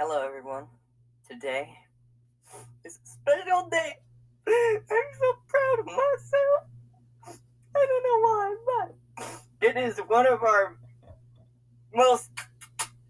Hello, 0.00 0.24
everyone. 0.24 0.68
Today 1.28 1.74
is 2.84 3.00
a 3.02 3.08
special 3.08 3.68
day. 3.68 3.96
I'm 4.46 5.08
so 5.18 5.32
proud 5.48 5.80
of 5.80 5.86
myself. 5.86 7.40
I 7.74 7.84
don't 7.84 8.04
know 8.04 8.20
why, 8.28 8.56
but 9.18 9.68
it 9.68 9.76
is 9.76 9.98
one 10.06 10.28
of 10.28 10.44
our 10.44 10.76
most 11.92 12.30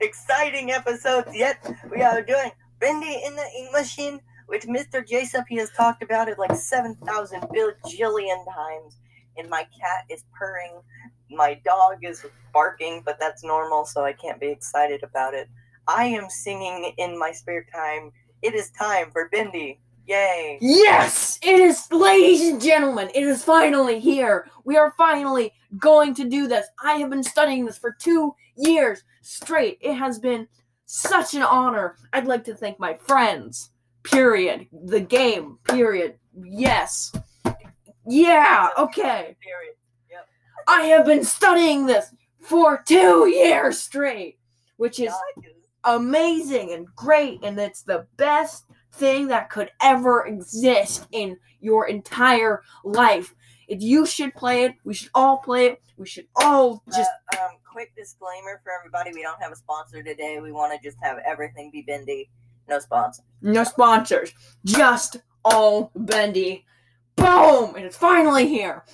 exciting 0.00 0.70
episodes 0.70 1.28
yet. 1.34 1.58
We 1.94 2.00
are 2.00 2.22
doing 2.22 2.52
Bendy 2.80 3.20
in 3.22 3.36
the 3.36 3.44
Ink 3.58 3.70
Machine, 3.70 4.20
which 4.46 4.62
Mr. 4.62 5.06
Jason 5.06 5.44
he 5.46 5.56
has 5.56 5.70
talked 5.76 6.02
about 6.02 6.30
it 6.30 6.38
like 6.38 6.56
7,000 6.56 7.40
bajillion 7.42 8.44
times. 8.46 8.96
And 9.36 9.50
my 9.50 9.64
cat 9.78 10.06
is 10.08 10.24
purring. 10.32 10.80
My 11.30 11.60
dog 11.66 11.98
is 12.02 12.24
barking, 12.54 13.02
but 13.04 13.20
that's 13.20 13.44
normal, 13.44 13.84
so 13.84 14.06
I 14.06 14.14
can't 14.14 14.40
be 14.40 14.48
excited 14.48 15.02
about 15.02 15.34
it. 15.34 15.50
I 15.88 16.04
am 16.04 16.28
singing 16.28 16.92
in 16.98 17.18
my 17.18 17.32
spare 17.32 17.64
time. 17.74 18.12
It 18.42 18.54
is 18.54 18.70
time 18.72 19.10
for 19.10 19.30
Bendy. 19.30 19.80
Yay. 20.06 20.58
Yes, 20.60 21.38
it 21.42 21.60
is, 21.60 21.90
ladies 21.90 22.48
and 22.48 22.60
gentlemen, 22.62 23.10
it 23.14 23.24
is 23.24 23.42
finally 23.42 23.98
here. 23.98 24.48
We 24.64 24.76
are 24.76 24.94
finally 24.96 25.52
going 25.78 26.14
to 26.14 26.28
do 26.28 26.46
this. 26.46 26.66
I 26.82 26.94
have 26.94 27.10
been 27.10 27.22
studying 27.22 27.66
this 27.66 27.78
for 27.78 27.96
two 27.98 28.34
years 28.56 29.02
straight. 29.22 29.78
It 29.80 29.94
has 29.94 30.18
been 30.18 30.46
such 30.86 31.34
an 31.34 31.42
honor. 31.42 31.96
I'd 32.12 32.26
like 32.26 32.44
to 32.44 32.54
thank 32.54 32.78
my 32.78 32.94
friends, 32.94 33.70
period. 34.02 34.66
The 34.72 35.00
game, 35.00 35.58
period. 35.64 36.18
Yes. 36.42 37.12
Yeah, 38.06 38.68
okay. 38.78 39.36
Period. 39.40 39.74
I 40.66 40.82
have 40.82 41.06
been 41.06 41.24
studying 41.24 41.86
this 41.86 42.14
for 42.40 42.82
two 42.86 43.26
years 43.28 43.80
straight, 43.80 44.38
which 44.76 45.00
is 45.00 45.12
amazing 45.84 46.72
and 46.72 46.86
great, 46.94 47.40
and 47.42 47.58
it's 47.58 47.82
the 47.82 48.06
best 48.16 48.66
thing 48.92 49.28
that 49.28 49.50
could 49.50 49.70
ever 49.80 50.26
exist 50.26 51.06
in 51.12 51.36
your 51.60 51.88
entire 51.88 52.62
life. 52.84 53.34
If 53.68 53.82
you 53.82 54.06
should 54.06 54.34
play 54.34 54.64
it, 54.64 54.74
we 54.84 54.94
should 54.94 55.10
all 55.14 55.38
play 55.38 55.66
it. 55.66 55.82
We 55.96 56.06
should 56.06 56.26
all 56.36 56.82
just 56.94 57.10
uh, 57.34 57.44
um, 57.44 57.50
quick 57.70 57.94
disclaimer 57.96 58.60
for 58.64 58.72
everybody: 58.78 59.10
we 59.12 59.22
don't 59.22 59.40
have 59.42 59.52
a 59.52 59.56
sponsor 59.56 60.02
today. 60.02 60.38
We 60.40 60.52
want 60.52 60.72
to 60.72 60.86
just 60.86 60.98
have 61.02 61.18
everything 61.26 61.70
be 61.70 61.82
bendy. 61.82 62.30
No 62.68 62.78
sponsor. 62.78 63.22
no 63.40 63.64
sponsors, 63.64 64.32
just 64.64 65.16
all 65.44 65.90
bendy. 65.94 66.64
Boom! 67.16 67.74
And 67.74 67.84
it's 67.84 67.96
finally 67.96 68.46
here. 68.46 68.84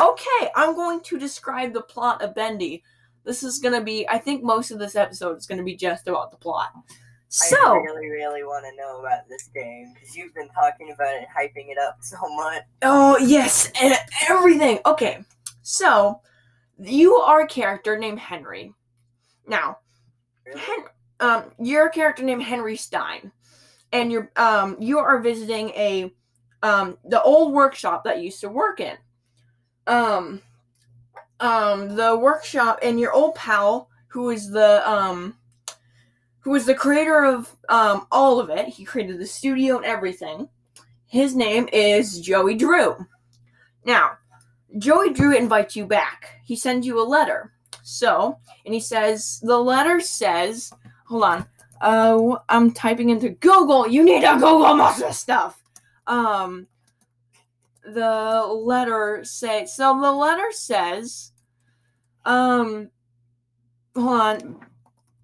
Okay, 0.00 0.50
I'm 0.56 0.74
going 0.74 1.00
to 1.02 1.18
describe 1.18 1.72
the 1.72 1.82
plot 1.82 2.22
of 2.22 2.34
Bendy. 2.34 2.82
This 3.24 3.42
is 3.42 3.58
gonna 3.58 3.80
be, 3.82 4.06
I 4.08 4.18
think 4.18 4.42
most 4.42 4.70
of 4.70 4.78
this 4.78 4.96
episode 4.96 5.36
is 5.36 5.46
gonna 5.46 5.62
be 5.62 5.76
just 5.76 6.08
about 6.08 6.30
the 6.30 6.36
plot. 6.36 6.70
So, 7.28 7.56
I 7.56 7.76
really, 7.78 8.08
really 8.10 8.44
want 8.44 8.64
to 8.64 8.76
know 8.76 9.00
about 9.00 9.28
this 9.28 9.48
game 9.52 9.92
because 9.92 10.14
you've 10.14 10.34
been 10.34 10.48
talking 10.50 10.92
about 10.92 11.14
it, 11.14 11.26
hyping 11.36 11.68
it 11.68 11.78
up 11.78 11.96
so 12.00 12.16
much. 12.36 12.62
Oh, 12.82 13.18
yes, 13.18 13.72
and 13.82 13.94
everything. 14.30 14.78
Okay, 14.86 15.24
so 15.62 16.20
you 16.78 17.14
are 17.16 17.40
a 17.42 17.46
character 17.48 17.98
named 17.98 18.20
Henry. 18.20 18.72
Now, 19.48 19.78
Really? 20.46 20.60
Hen- 20.60 20.84
um, 21.20 21.44
you're 21.58 21.86
a 21.86 21.90
character 21.90 22.22
named 22.22 22.42
Henry 22.42 22.76
Stein, 22.76 23.32
and 23.92 24.12
you're 24.12 24.30
um, 24.36 24.76
you 24.78 24.98
are 24.98 25.20
visiting 25.20 25.70
a 25.70 26.12
um, 26.62 26.98
the 27.04 27.20
old 27.22 27.52
workshop 27.52 28.04
that 28.04 28.18
you 28.18 28.24
used 28.24 28.40
to 28.42 28.48
work 28.48 28.78
in. 28.78 28.96
Um, 29.86 30.40
um, 31.44 31.94
the 31.94 32.16
workshop 32.16 32.78
and 32.82 32.98
your 32.98 33.12
old 33.12 33.34
pal, 33.34 33.90
who 34.08 34.30
is 34.30 34.50
the 34.50 34.88
um, 34.90 35.36
who 36.40 36.54
is 36.54 36.64
the 36.64 36.74
creator 36.74 37.24
of 37.24 37.54
um 37.68 38.06
all 38.10 38.40
of 38.40 38.48
it. 38.48 38.66
He 38.66 38.84
created 38.84 39.18
the 39.18 39.26
studio 39.26 39.76
and 39.76 39.84
everything. 39.84 40.48
His 41.06 41.36
name 41.36 41.68
is 41.72 42.20
Joey 42.20 42.54
Drew. 42.54 42.96
Now, 43.84 44.12
Joey 44.78 45.12
Drew 45.12 45.36
invites 45.36 45.76
you 45.76 45.86
back. 45.86 46.40
He 46.44 46.56
sends 46.56 46.86
you 46.86 47.00
a 47.00 47.04
letter. 47.04 47.52
So, 47.82 48.38
and 48.64 48.72
he 48.72 48.80
says 48.80 49.38
the 49.42 49.58
letter 49.58 50.00
says, 50.00 50.72
hold 51.06 51.24
on. 51.24 51.46
Uh, 51.80 52.38
I'm 52.48 52.72
typing 52.72 53.10
into 53.10 53.28
Google. 53.28 53.86
You 53.86 54.02
need 54.02 54.22
to 54.22 54.32
Google 54.34 54.74
most 54.74 55.02
of 55.02 55.08
this 55.08 55.18
stuff. 55.18 55.62
Um, 56.06 56.66
the 57.84 58.42
letter 58.46 59.20
say 59.24 59.66
so. 59.66 60.00
The 60.00 60.10
letter 60.10 60.50
says, 60.50 61.32
um, 62.24 62.90
hold 63.94 64.20
on. 64.20 64.66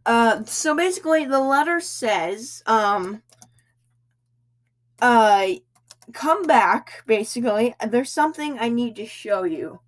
Uh, 0.06 0.44
so 0.44 0.74
basically, 0.74 1.24
the 1.24 1.40
letter 1.40 1.80
says, 1.80 2.62
um, 2.66 3.22
uh, 5.00 5.48
come 6.12 6.42
back. 6.44 7.02
Basically, 7.06 7.74
there's 7.86 8.10
something 8.10 8.58
I 8.58 8.68
need 8.68 8.96
to 8.96 9.06
show 9.06 9.44
you. 9.44 9.80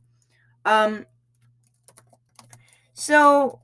Um, 0.64 1.06
so 2.94 3.60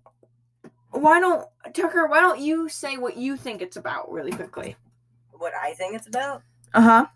why 0.91 1.21
don't 1.21 1.47
Tucker? 1.75 2.07
Why 2.07 2.21
don't 2.21 2.41
you 2.41 2.69
say 2.69 2.97
what 2.97 3.17
you 3.17 3.37
think 3.37 3.63
it's 3.63 3.77
about 3.77 4.11
really 4.11 4.33
quickly? 4.33 4.77
What 5.33 5.53
I 5.55 5.75
think 5.75 5.95
it's 5.95 6.09
about. 6.09 6.43
Uh 6.75 6.81
huh. 6.81 7.07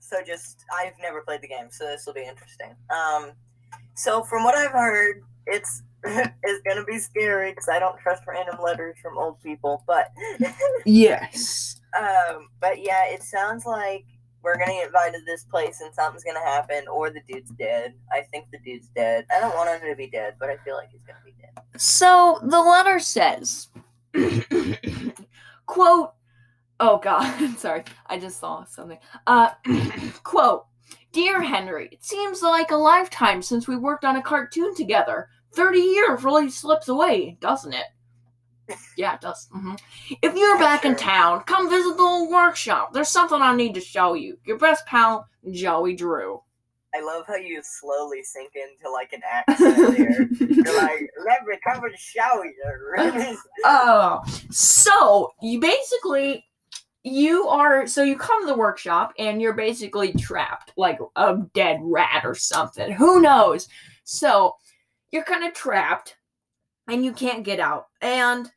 So 0.00 0.16
just 0.26 0.64
I've 0.74 0.98
never 1.00 1.22
played 1.22 1.42
the 1.42 1.48
game, 1.48 1.68
so 1.70 1.86
this 1.86 2.06
will 2.06 2.14
be 2.14 2.24
interesting. 2.24 2.74
Um, 2.90 3.32
so 3.94 4.22
from 4.22 4.44
what 4.44 4.54
I've 4.54 4.70
heard, 4.70 5.22
it's 5.48 5.82
it's 6.04 6.62
gonna 6.66 6.84
be 6.84 6.98
scary 6.98 7.50
because 7.50 7.68
I 7.68 7.78
don't 7.78 7.98
trust 7.98 8.22
random 8.26 8.56
letters 8.62 8.96
from 9.02 9.18
old 9.18 9.42
people. 9.42 9.82
But 9.86 10.12
Yes. 10.84 11.80
um, 11.98 12.48
but 12.60 12.82
yeah, 12.82 13.06
it 13.08 13.22
sounds 13.22 13.66
like 13.66 14.04
we're 14.42 14.56
gonna 14.56 14.72
get 14.72 14.86
invited 14.86 15.18
to 15.18 15.24
this 15.26 15.44
place 15.44 15.80
and 15.80 15.92
something's 15.94 16.24
gonna 16.24 16.38
happen, 16.44 16.86
or 16.88 17.10
the 17.10 17.20
dude's 17.28 17.50
dead. 17.52 17.94
I 18.12 18.22
think 18.30 18.46
the 18.52 18.58
dude's 18.64 18.88
dead. 18.94 19.26
I 19.34 19.40
don't 19.40 19.54
want 19.56 19.82
him 19.82 19.90
to 19.90 19.96
be 19.96 20.06
dead, 20.08 20.34
but 20.38 20.48
I 20.48 20.56
feel 20.58 20.76
like 20.76 20.90
he's 20.90 21.02
gonna 21.02 21.18
be 21.24 21.34
dead. 21.40 21.62
So 21.76 22.38
the 22.42 22.60
letter 22.60 22.98
says, 23.00 23.68
quote, 25.66 26.12
oh 26.80 26.98
God, 26.98 27.54
sorry, 27.58 27.84
I 28.06 28.18
just 28.18 28.38
saw 28.40 28.64
something. 28.64 28.98
Uh, 29.26 29.50
quote, 30.22 30.66
Dear 31.12 31.42
Henry, 31.42 31.88
it 31.90 32.04
seems 32.04 32.42
like 32.42 32.70
a 32.70 32.76
lifetime 32.76 33.42
since 33.42 33.66
we 33.66 33.76
worked 33.76 34.04
on 34.04 34.16
a 34.16 34.22
cartoon 34.22 34.74
together. 34.74 35.28
30 35.52 35.78
years 35.78 36.24
really 36.24 36.50
slips 36.50 36.88
away, 36.88 37.36
doesn't 37.40 37.72
it? 37.72 37.86
Yeah, 38.96 39.14
it 39.14 39.20
does. 39.20 39.48
hmm 39.52 39.74
If 40.22 40.34
you're 40.36 40.58
back 40.58 40.84
in 40.84 40.94
town, 40.94 41.42
come 41.44 41.70
visit 41.70 41.96
the 41.96 42.02
old 42.02 42.30
workshop. 42.30 42.92
There's 42.92 43.08
something 43.08 43.40
I 43.40 43.54
need 43.56 43.74
to 43.74 43.80
show 43.80 44.14
you. 44.14 44.38
Your 44.44 44.58
best 44.58 44.84
pal, 44.86 45.26
Joey 45.50 45.94
Drew. 45.94 46.42
I 46.94 47.00
love 47.00 47.24
how 47.26 47.36
you 47.36 47.60
slowly 47.62 48.22
sink 48.22 48.52
into 48.54 48.90
like 48.90 49.12
an 49.12 49.20
accent 49.24 49.96
here. 49.96 50.28
You're 50.40 50.76
like, 50.76 51.10
let 51.24 51.44
me 51.46 51.58
come 51.66 51.84
and 51.84 51.98
show 51.98 52.42
you. 52.42 53.38
Oh, 53.64 54.20
so 54.50 55.32
you 55.42 55.60
basically 55.60 56.46
you 57.04 57.46
are 57.48 57.86
so 57.86 58.02
you 58.02 58.16
come 58.16 58.40
to 58.42 58.46
the 58.46 58.56
workshop 58.58 59.12
and 59.18 59.40
you're 59.40 59.52
basically 59.54 60.12
trapped 60.12 60.72
like 60.76 60.98
a 61.16 61.38
dead 61.54 61.78
rat 61.82 62.22
or 62.24 62.34
something. 62.34 62.92
Who 62.92 63.20
knows? 63.20 63.68
So 64.04 64.56
you're 65.10 65.24
kind 65.24 65.44
of 65.44 65.54
trapped 65.54 66.16
and 66.88 67.04
you 67.04 67.12
can't 67.12 67.44
get 67.44 67.60
out. 67.60 67.86
And 68.00 68.50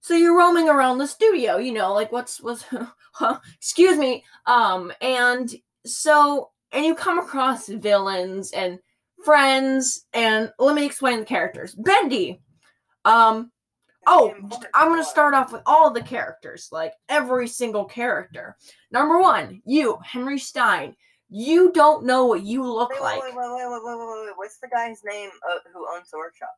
so 0.00 0.14
you're 0.14 0.38
roaming 0.38 0.68
around 0.68 0.98
the 0.98 1.06
studio, 1.06 1.56
you 1.56 1.72
know, 1.72 1.92
like 1.92 2.12
what's 2.12 2.40
what's 2.40 2.64
huh, 3.12 3.38
excuse 3.56 3.98
me. 3.98 4.24
Um 4.46 4.92
and 5.00 5.54
so 5.84 6.50
and 6.72 6.84
you 6.84 6.94
come 6.94 7.18
across 7.18 7.68
villains 7.68 8.52
and 8.52 8.78
friends 9.24 10.06
and 10.12 10.52
let 10.58 10.74
me 10.74 10.86
explain 10.86 11.20
the 11.20 11.26
characters. 11.26 11.74
Bendy 11.74 12.40
um 13.04 13.50
Oh, 14.10 14.34
I'm 14.72 14.88
gonna 14.88 15.04
start 15.04 15.34
off 15.34 15.52
with 15.52 15.60
all 15.66 15.90
the 15.90 16.02
characters, 16.02 16.70
like 16.72 16.94
every 17.10 17.46
single 17.46 17.84
character. 17.84 18.56
Number 18.90 19.18
one, 19.18 19.60
you, 19.66 19.98
Henry 20.02 20.38
Stein. 20.38 20.96
You 21.30 21.72
don't 21.72 22.04
know 22.04 22.24
what 22.24 22.42
you 22.42 22.64
look 22.64 22.90
Wait, 22.90 23.02
like. 23.02 23.22
wait, 23.22 23.34
wait, 23.34 23.50
wait, 23.50 23.66
wait, 23.68 23.80
wait, 23.84 23.98
wait, 23.98 24.26
wait. 24.26 24.32
What's 24.36 24.58
the 24.58 24.68
guy's 24.68 25.02
name 25.04 25.30
uh, 25.48 25.58
who 25.72 25.86
owns 25.94 26.10
the 26.10 26.18
workshop? 26.18 26.54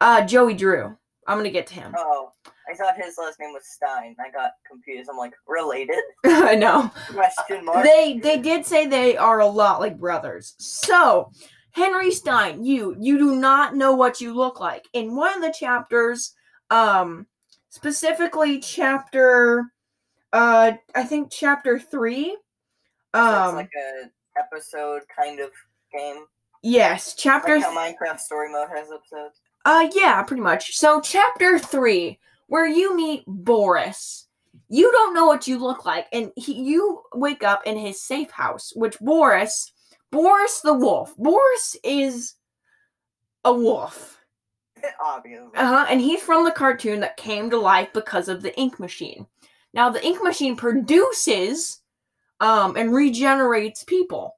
Uh, 0.00 0.22
Joey 0.22 0.54
Drew. 0.54 0.96
I'm 1.26 1.38
gonna 1.38 1.50
get 1.50 1.66
to 1.68 1.74
him. 1.74 1.92
Oh, 1.96 2.30
I 2.70 2.74
thought 2.74 2.96
his 2.96 3.16
last 3.18 3.40
name 3.40 3.52
was 3.52 3.64
Stein. 3.66 4.14
I 4.24 4.30
got 4.30 4.52
confused. 4.66 5.10
I'm 5.10 5.16
like, 5.16 5.32
related? 5.46 5.98
I 6.24 6.54
know. 6.54 6.90
Question 7.08 7.64
mark. 7.64 7.84
They 7.84 8.18
they 8.22 8.38
did 8.38 8.64
say 8.64 8.86
they 8.86 9.16
are 9.16 9.40
a 9.40 9.46
lot 9.46 9.80
like 9.80 9.98
brothers. 9.98 10.54
So, 10.58 11.32
Henry 11.72 12.12
Stein, 12.12 12.64
you 12.64 12.96
you 13.00 13.18
do 13.18 13.34
not 13.34 13.74
know 13.74 13.94
what 13.94 14.20
you 14.20 14.34
look 14.34 14.60
like. 14.60 14.86
In 14.92 15.16
one 15.16 15.34
of 15.34 15.42
the 15.42 15.54
chapters, 15.58 16.32
um, 16.70 17.26
specifically 17.70 18.60
chapter, 18.60 19.64
uh, 20.32 20.72
I 20.94 21.04
think 21.04 21.32
chapter 21.32 21.78
three. 21.78 22.36
So 23.14 23.20
Um, 23.20 23.54
like 23.56 23.70
a 23.76 24.10
episode 24.38 25.02
kind 25.14 25.40
of 25.40 25.50
game. 25.92 26.24
yes, 26.62 27.14
chapter 27.14 27.56
Like 27.56 27.64
how 27.64 27.74
Minecraft 27.76 28.20
Story 28.20 28.50
Mode 28.52 28.68
has 28.74 28.88
episodes. 28.92 29.40
Uh, 29.64 29.88
yeah, 29.94 30.22
pretty 30.22 30.42
much. 30.42 30.76
So, 30.76 31.00
chapter 31.00 31.58
three, 31.58 32.18
where 32.46 32.66
you 32.66 32.94
meet 32.96 33.24
Boris. 33.26 34.26
you 34.68 34.90
don't 34.92 35.14
know 35.14 35.26
what 35.26 35.48
you 35.48 35.58
look 35.58 35.84
like, 35.84 36.06
and 36.12 36.30
he, 36.36 36.54
you 36.54 37.02
wake 37.14 37.42
up 37.42 37.62
in 37.66 37.76
his 37.76 38.00
safe 38.00 38.30
house, 38.30 38.72
which 38.76 38.98
Boris, 39.00 39.72
Boris 40.12 40.60
the 40.60 40.72
wolf, 40.74 41.16
Boris 41.16 41.76
is 41.82 42.34
a 43.44 43.52
wolf. 43.52 44.18
Obviously. 45.04 45.48
Uh 45.56 45.66
huh. 45.66 45.86
And 45.88 46.00
he's 46.00 46.20
from 46.22 46.44
the 46.44 46.50
cartoon 46.52 47.00
that 47.00 47.16
came 47.16 47.50
to 47.50 47.58
life 47.58 47.88
because 47.92 48.28
of 48.28 48.42
the 48.42 48.56
ink 48.58 48.78
machine. 48.78 49.26
Now, 49.74 49.90
the 49.90 50.04
ink 50.04 50.22
machine 50.22 50.56
produces 50.56 51.80
um, 52.40 52.76
and 52.76 52.94
regenerates 52.94 53.84
people. 53.84 54.36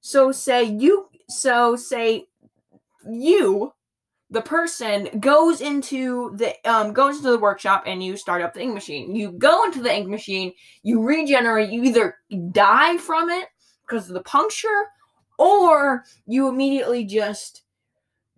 So, 0.00 0.32
say 0.32 0.64
you, 0.64 1.08
so 1.28 1.76
say 1.76 2.26
you, 3.08 3.72
the 4.30 4.42
person, 4.42 5.08
goes 5.18 5.60
into 5.60 6.36
the 6.36 6.54
um, 6.64 6.92
goes 6.92 7.16
into 7.16 7.30
the 7.30 7.38
workshop 7.38 7.84
and 7.86 8.02
you 8.02 8.16
start 8.16 8.42
up 8.42 8.54
the 8.54 8.62
ink 8.62 8.74
machine. 8.74 9.14
You 9.14 9.32
go 9.32 9.64
into 9.64 9.82
the 9.82 9.94
ink 9.94 10.08
machine, 10.08 10.52
you 10.82 11.02
regenerate. 11.02 11.70
You 11.70 11.82
either 11.84 12.16
die 12.52 12.96
from 12.98 13.28
it 13.30 13.48
because 13.82 14.08
of 14.08 14.14
the 14.14 14.22
puncture, 14.22 14.86
or 15.38 16.04
you 16.26 16.48
immediately 16.48 17.04
just 17.04 17.62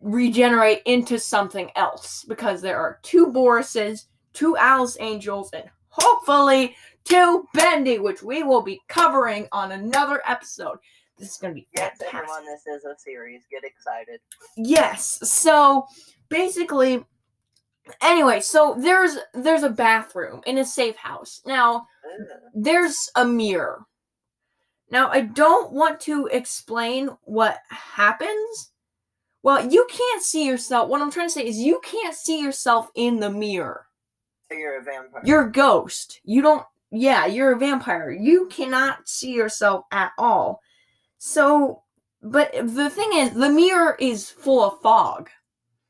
regenerate 0.01 0.83
into 0.87 1.19
something 1.19 1.71
else 1.77 2.25
because 2.27 2.61
there 2.61 2.79
are 2.79 2.99
two 3.03 3.27
Borises, 3.27 4.07
two 4.33 4.57
Alice 4.57 4.97
Angels, 4.99 5.51
and 5.53 5.65
hopefully 5.89 6.75
two 7.05 7.49
Bendy, 7.55 7.99
which 7.99 8.23
we 8.23 8.43
will 8.43 8.63
be 8.63 8.81
covering 8.89 9.49
on 9.53 9.73
another 9.73 10.23
episode. 10.27 10.79
This 11.19 11.31
is 11.33 11.37
going 11.37 11.53
to 11.53 11.55
be 11.55 11.69
Yes, 11.77 11.99
fantastic. 11.99 12.15
everyone, 12.15 12.47
this 12.47 12.67
is 12.67 12.85
a 12.85 12.95
series. 12.99 13.43
Get 13.51 13.65
excited. 13.65 14.21
Yes. 14.57 15.21
So 15.31 15.87
basically, 16.29 17.05
anyway, 18.01 18.41
so 18.41 18.77
there's 18.79 19.17
there's 19.35 19.63
a 19.63 19.69
bathroom 19.71 20.41
in 20.47 20.59
a 20.59 20.65
safe 20.65 20.97
house. 20.97 21.43
Now 21.47 21.77
Ugh. 22.21 22.27
there's 22.55 23.11
a 23.15 23.25
mirror. 23.25 23.85
Now 24.91 25.09
I 25.11 25.21
don't 25.23 25.73
want 25.73 26.01
to 26.01 26.27
explain 26.29 27.11
what 27.23 27.59
happens. 27.69 28.71
Well, 29.43 29.71
you 29.71 29.87
can't 29.91 30.23
see 30.23 30.47
yourself. 30.47 30.89
What 30.89 31.01
I'm 31.03 31.11
trying 31.11 31.27
to 31.27 31.33
say 31.33 31.47
is 31.47 31.59
you 31.59 31.81
can't 31.85 32.15
see 32.15 32.41
yourself 32.41 32.91
in 32.95 33.19
the 33.21 33.31
mirror. 33.31 33.87
So 34.49 34.57
you're 34.57 34.81
a 34.81 34.85
vampire. 34.85 35.23
You're 35.25 35.49
a 35.49 35.53
ghost. 35.53 36.21
You 36.25 36.43
don't 36.43 36.65
yeah, 36.93 37.25
you're 37.25 37.53
a 37.53 37.59
vampire. 37.59 38.11
You 38.11 38.47
cannot 38.49 39.09
see 39.09 39.33
yourself 39.33 39.87
at 39.91 40.13
all. 40.19 40.61
So, 41.19 41.83
but 42.23 42.53
the 42.53 42.91
thing 42.91 43.11
is 43.15 43.33
the 43.33 43.49
mirror 43.49 43.97
is 43.99 44.31
full 44.31 44.63
of 44.63 44.81
fog 44.83 45.31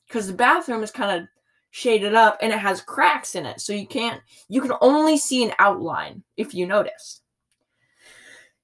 cuz 0.09 0.29
the 0.29 0.33
bathroom 0.33 0.83
is 0.83 0.91
kind 0.91 1.23
of 1.23 1.29
shaded 1.71 2.15
up 2.15 2.39
and 2.41 2.53
it 2.53 2.59
has 2.59 2.81
cracks 2.81 3.35
in 3.35 3.47
it. 3.47 3.61
So 3.61 3.73
you 3.73 3.87
can't 3.87 4.23
you 4.49 4.61
can 4.61 4.73
only 4.81 5.19
see 5.19 5.45
an 5.45 5.55
outline 5.59 6.23
if 6.37 6.55
you 6.55 6.67
notice. 6.67 7.21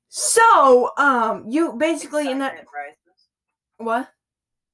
So, 0.08 0.92
um 0.96 1.44
you 1.48 1.72
basically 1.72 2.30
in 2.30 2.38
that 2.38 2.52
Excitement 2.54 2.68
rises. 2.74 3.26
what? 3.78 4.12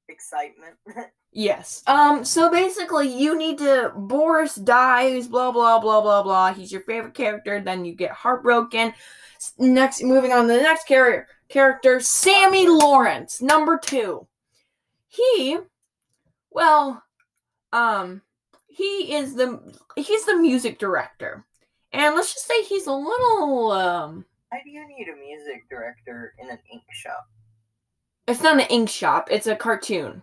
Excitement. 0.09 0.77
Yes. 1.37 1.83
Um, 1.89 2.25
so 2.25 2.49
basically 2.49 3.09
you 3.09 3.37
need 3.37 3.59
to 3.59 3.93
Boris 3.97 4.55
dies, 4.55 5.27
blah 5.27 5.51
blah 5.51 5.81
blah 5.81 6.01
blah 6.01 6.23
blah. 6.23 6.55
He's 6.55 6.71
your 6.71 6.83
favorite 6.83 7.15
character, 7.15 7.61
then 7.61 7.85
you 7.85 7.93
get 7.93 8.13
heartbroken. 8.13 8.95
Next 9.59 10.03
moving 10.05 10.33
on 10.33 10.47
to 10.47 10.55
the 10.55 10.63
next 10.63 10.87
character 10.87 11.27
character, 11.49 11.99
Sammy 11.99 12.69
Lawrence, 12.69 13.43
number 13.43 13.79
two. 13.79 14.29
He 15.09 15.59
well, 16.51 17.03
um, 17.73 18.23
he 18.69 19.17
is 19.17 19.35
the 19.35 19.61
he's 19.97 20.25
the 20.27 20.37
music 20.37 20.79
director. 20.79 21.45
And 21.93 22.15
let's 22.15 22.33
just 22.33 22.47
say 22.47 22.63
he's 22.63 22.87
a 22.87 22.93
little 22.93 23.73
um 23.73 24.25
Why 24.51 24.61
do 24.63 24.71
you 24.71 24.87
need 24.87 25.09
a 25.09 25.17
music 25.17 25.69
director 25.69 26.33
in 26.39 26.49
an 26.49 26.59
ink 26.73 26.85
shop? 26.93 27.27
it's 28.29 28.43
not 28.43 28.61
an 28.61 28.67
ink 28.71 28.89
shop, 28.89 29.29
it's 29.33 29.49
a 29.49 29.57
cartoon. 29.57 30.23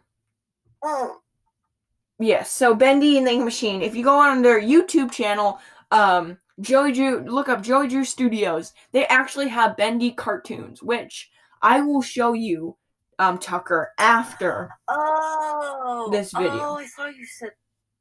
Yes, 2.19 2.51
so 2.51 2.75
Bendy 2.75 3.17
and 3.17 3.25
the 3.25 3.31
Ink 3.31 3.43
Machine. 3.43 3.81
If 3.81 3.95
you 3.95 4.03
go 4.03 4.19
on 4.19 4.41
their 4.41 4.61
YouTube 4.61 5.11
channel, 5.11 5.59
um, 5.89 6.37
Joey 6.59 6.91
Drew, 6.91 7.21
look 7.21 7.49
up 7.49 7.63
Joey 7.63 7.87
Drew 7.87 8.05
Studios. 8.05 8.73
They 8.91 9.05
actually 9.07 9.47
have 9.47 9.75
Bendy 9.77 10.11
cartoons, 10.11 10.83
which 10.83 11.31
I 11.63 11.81
will 11.81 12.01
show 12.03 12.33
you, 12.33 12.77
um, 13.17 13.37
Tucker, 13.39 13.91
after. 13.97 14.69
oh, 14.87 16.09
This 16.11 16.31
video. 16.31 16.51
Oh, 16.51 16.77
I 16.77 16.85
thought 16.95 17.15
you 17.15 17.25
said. 17.25 17.51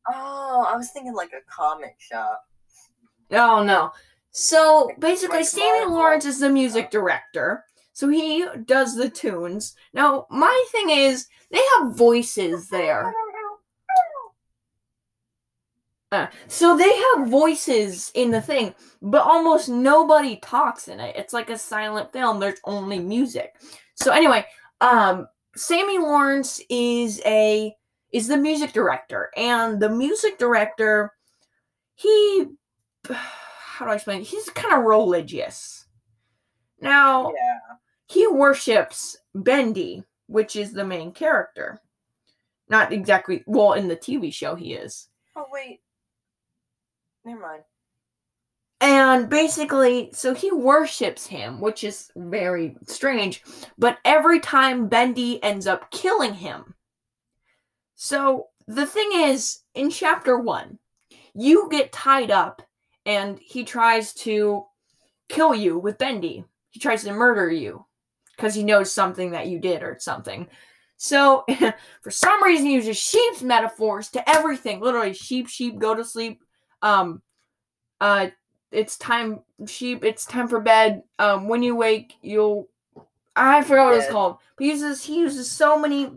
Oh, 0.08 0.66
I 0.68 0.76
was 0.76 0.90
thinking 0.90 1.14
like 1.14 1.30
a 1.32 1.50
comic 1.50 1.96
shop. 1.98 2.42
Oh 3.32 3.62
no. 3.62 3.92
So 4.32 4.90
basically, 4.98 5.38
Like 5.38 5.48
Marvel. 5.56 5.94
Lawrence 5.94 6.24
is 6.24 6.40
the 6.40 6.48
music 6.48 6.90
director. 6.90 7.64
So 7.92 8.08
he 8.08 8.46
does 8.64 8.96
the 8.96 9.10
tunes. 9.10 9.74
Now, 9.92 10.26
my 10.30 10.64
thing 10.70 10.90
is, 10.90 11.26
they 11.50 11.60
have 11.78 11.96
voices 11.96 12.68
there. 12.68 13.12
Uh, 16.12 16.26
so 16.48 16.76
they 16.76 16.90
have 16.90 17.28
voices 17.28 18.10
in 18.14 18.30
the 18.30 18.40
thing, 18.40 18.74
but 19.00 19.22
almost 19.22 19.68
nobody 19.68 20.36
talks 20.36 20.88
in 20.88 20.98
it. 20.98 21.14
It's 21.16 21.32
like 21.32 21.50
a 21.50 21.58
silent 21.58 22.12
film. 22.12 22.40
There's 22.40 22.58
only 22.64 22.98
music. 22.98 23.54
So 23.94 24.10
anyway, 24.10 24.44
um, 24.80 25.28
Sammy 25.54 25.98
Lawrence 25.98 26.60
is 26.68 27.20
a 27.24 27.74
is 28.12 28.26
the 28.26 28.36
music 28.36 28.72
director, 28.72 29.30
and 29.36 29.78
the 29.80 29.88
music 29.88 30.36
director, 30.36 31.12
he, 31.94 32.46
how 33.08 33.84
do 33.84 33.92
I 33.92 33.94
explain? 33.94 34.22
it? 34.22 34.26
He's 34.26 34.48
kind 34.50 34.74
of 34.74 34.84
religious. 34.84 35.79
Now 36.80 37.32
Yeah. 37.32 37.76
he 38.06 38.26
worships 38.26 39.16
Bendy, 39.34 40.04
which 40.26 40.56
is 40.56 40.72
the 40.72 40.84
main 40.84 41.12
character. 41.12 41.80
Not 42.68 42.92
exactly 42.92 43.42
well 43.46 43.72
in 43.74 43.88
the 43.88 43.96
TV 43.96 44.32
show 44.32 44.54
he 44.54 44.74
is. 44.74 45.08
Oh 45.36 45.46
wait. 45.50 45.80
Never 47.24 47.40
mind. 47.40 47.62
And 48.82 49.28
basically, 49.28 50.10
so 50.14 50.32
he 50.32 50.50
worships 50.50 51.26
him, 51.26 51.60
which 51.60 51.84
is 51.84 52.10
very 52.16 52.76
strange. 52.86 53.42
But 53.76 53.98
every 54.06 54.40
time 54.40 54.88
Bendy 54.88 55.42
ends 55.42 55.66
up 55.66 55.90
killing 55.90 56.32
him. 56.32 56.74
So 57.94 58.46
the 58.66 58.86
thing 58.86 59.10
is, 59.12 59.60
in 59.74 59.90
chapter 59.90 60.38
one, 60.38 60.78
you 61.34 61.68
get 61.70 61.92
tied 61.92 62.30
up 62.30 62.62
and 63.04 63.38
he 63.38 63.64
tries 63.64 64.14
to 64.14 64.64
kill 65.28 65.54
you 65.54 65.78
with 65.78 65.98
Bendy. 65.98 66.44
He 66.70 66.80
tries 66.80 67.04
to 67.04 67.12
murder 67.12 67.50
you 67.50 67.84
because 68.36 68.54
he 68.54 68.64
knows 68.64 68.92
something 68.92 69.32
that 69.32 69.48
you 69.48 69.58
did 69.58 69.82
or 69.82 69.96
something. 69.98 70.48
So, 70.96 71.44
for 72.02 72.10
some 72.10 72.42
reason, 72.42 72.66
he 72.66 72.74
uses 72.74 72.96
sheep's 72.96 73.42
metaphors 73.42 74.10
to 74.10 74.30
everything. 74.30 74.80
Literally, 74.80 75.14
sheep, 75.14 75.48
sheep, 75.48 75.78
go 75.78 75.94
to 75.94 76.04
sleep. 76.04 76.42
Um, 76.82 77.22
uh, 78.00 78.28
it's 78.70 78.96
time, 78.98 79.40
sheep. 79.66 80.04
It's 80.04 80.24
time 80.26 80.48
for 80.48 80.60
bed. 80.60 81.02
Um, 81.18 81.48
when 81.48 81.62
you 81.62 81.74
wake, 81.76 82.14
you'll. 82.22 82.68
I 83.34 83.62
forgot 83.62 83.86
what 83.86 83.96
it's 83.96 84.10
called. 84.10 84.38
But 84.56 84.64
he 84.64 84.70
uses 84.70 85.02
he 85.02 85.18
uses 85.18 85.50
so 85.50 85.78
many 85.78 86.10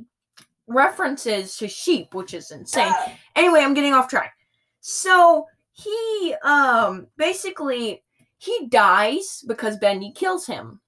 references 0.68 1.58
to 1.58 1.68
sheep, 1.68 2.14
which 2.14 2.34
is 2.34 2.52
insane 2.52 2.88
Ah, 2.88 3.12
anyway 3.36 3.60
i'm 3.62 3.74
getting 3.74 3.94
off 3.94 4.08
track 4.08 4.34
so 4.80 5.48
he 5.72 6.36
um 6.44 7.08
basically 7.18 8.03
he 8.44 8.68
dies 8.68 9.44
because 9.48 9.78
bendy 9.78 10.12
kills 10.12 10.46
him. 10.46 10.82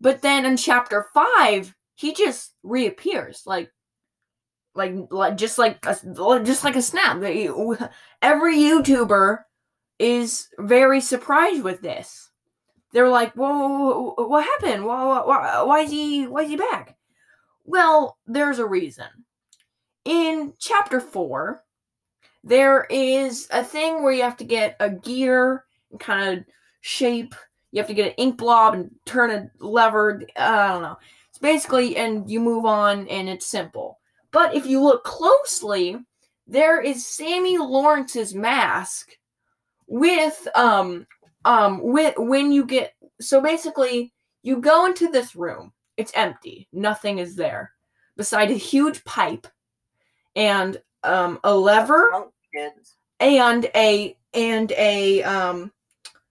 But 0.00 0.22
then 0.22 0.44
in 0.44 0.56
chapter 0.56 1.06
five 1.14 1.74
he 1.94 2.12
just 2.14 2.54
reappears 2.62 3.42
like 3.46 3.70
like, 4.74 4.94
like 5.10 5.36
just 5.36 5.58
like 5.58 5.84
a, 5.86 5.94
just 6.42 6.64
like 6.64 6.76
a 6.76 6.82
snap. 6.82 7.22
Every 8.22 8.56
youtuber 8.56 9.38
is 9.98 10.48
very 10.58 11.00
surprised 11.00 11.62
with 11.62 11.80
this. 11.80 12.30
They're 12.92 13.08
like 13.08 13.34
whoa 13.34 14.14
what 14.16 14.44
happened? 14.44 14.84
Whoa, 14.84 15.24
why, 15.26 15.62
why 15.62 15.80
is 15.80 15.90
he 15.90 16.26
why 16.26 16.42
is 16.42 16.50
he 16.50 16.56
back? 16.56 16.96
Well 17.64 18.18
there's 18.26 18.58
a 18.58 18.66
reason. 18.66 19.06
In 20.04 20.54
chapter 20.58 20.98
4 20.98 21.62
there 22.42 22.84
is 22.90 23.46
a 23.52 23.62
thing 23.62 24.02
where 24.02 24.12
you 24.12 24.22
have 24.22 24.38
to 24.38 24.44
get 24.44 24.74
a 24.80 24.90
gear 24.90 25.66
and 25.90 26.00
kind 26.00 26.38
of 26.38 26.44
shape. 26.80 27.34
You 27.72 27.78
have 27.80 27.88
to 27.88 27.94
get 27.94 28.08
an 28.08 28.14
ink 28.16 28.36
blob 28.38 28.74
and 28.74 28.90
turn 29.06 29.30
a 29.30 29.64
lever. 29.64 30.22
I 30.36 30.68
don't 30.68 30.82
know. 30.82 30.96
It's 31.28 31.38
basically 31.38 31.96
and 31.96 32.28
you 32.28 32.40
move 32.40 32.64
on 32.64 33.06
and 33.08 33.28
it's 33.28 33.46
simple. 33.46 33.98
But 34.32 34.54
if 34.54 34.66
you 34.66 34.82
look 34.82 35.04
closely 35.04 35.98
there 36.50 36.80
is 36.80 37.06
sammy 37.06 37.56
lawrence's 37.58 38.34
mask 38.34 39.12
with 39.86 40.48
um 40.56 41.06
um 41.44 41.80
with 41.80 42.14
when 42.18 42.50
you 42.50 42.66
get 42.66 42.92
so 43.20 43.40
basically 43.40 44.12
you 44.42 44.56
go 44.56 44.86
into 44.86 45.08
this 45.08 45.36
room. 45.36 45.72
It's 45.96 46.12
empty. 46.14 46.66
Nothing 46.72 47.18
is 47.18 47.36
there 47.36 47.72
beside 48.16 48.50
a 48.50 48.54
huge 48.54 49.04
pipe 49.04 49.46
and 50.34 50.80
um 51.04 51.38
a 51.44 51.54
lever 51.54 52.28
kids. 52.54 52.96
and 53.20 53.70
a 53.76 54.16
and 54.34 54.72
a 54.72 55.22
um 55.22 55.70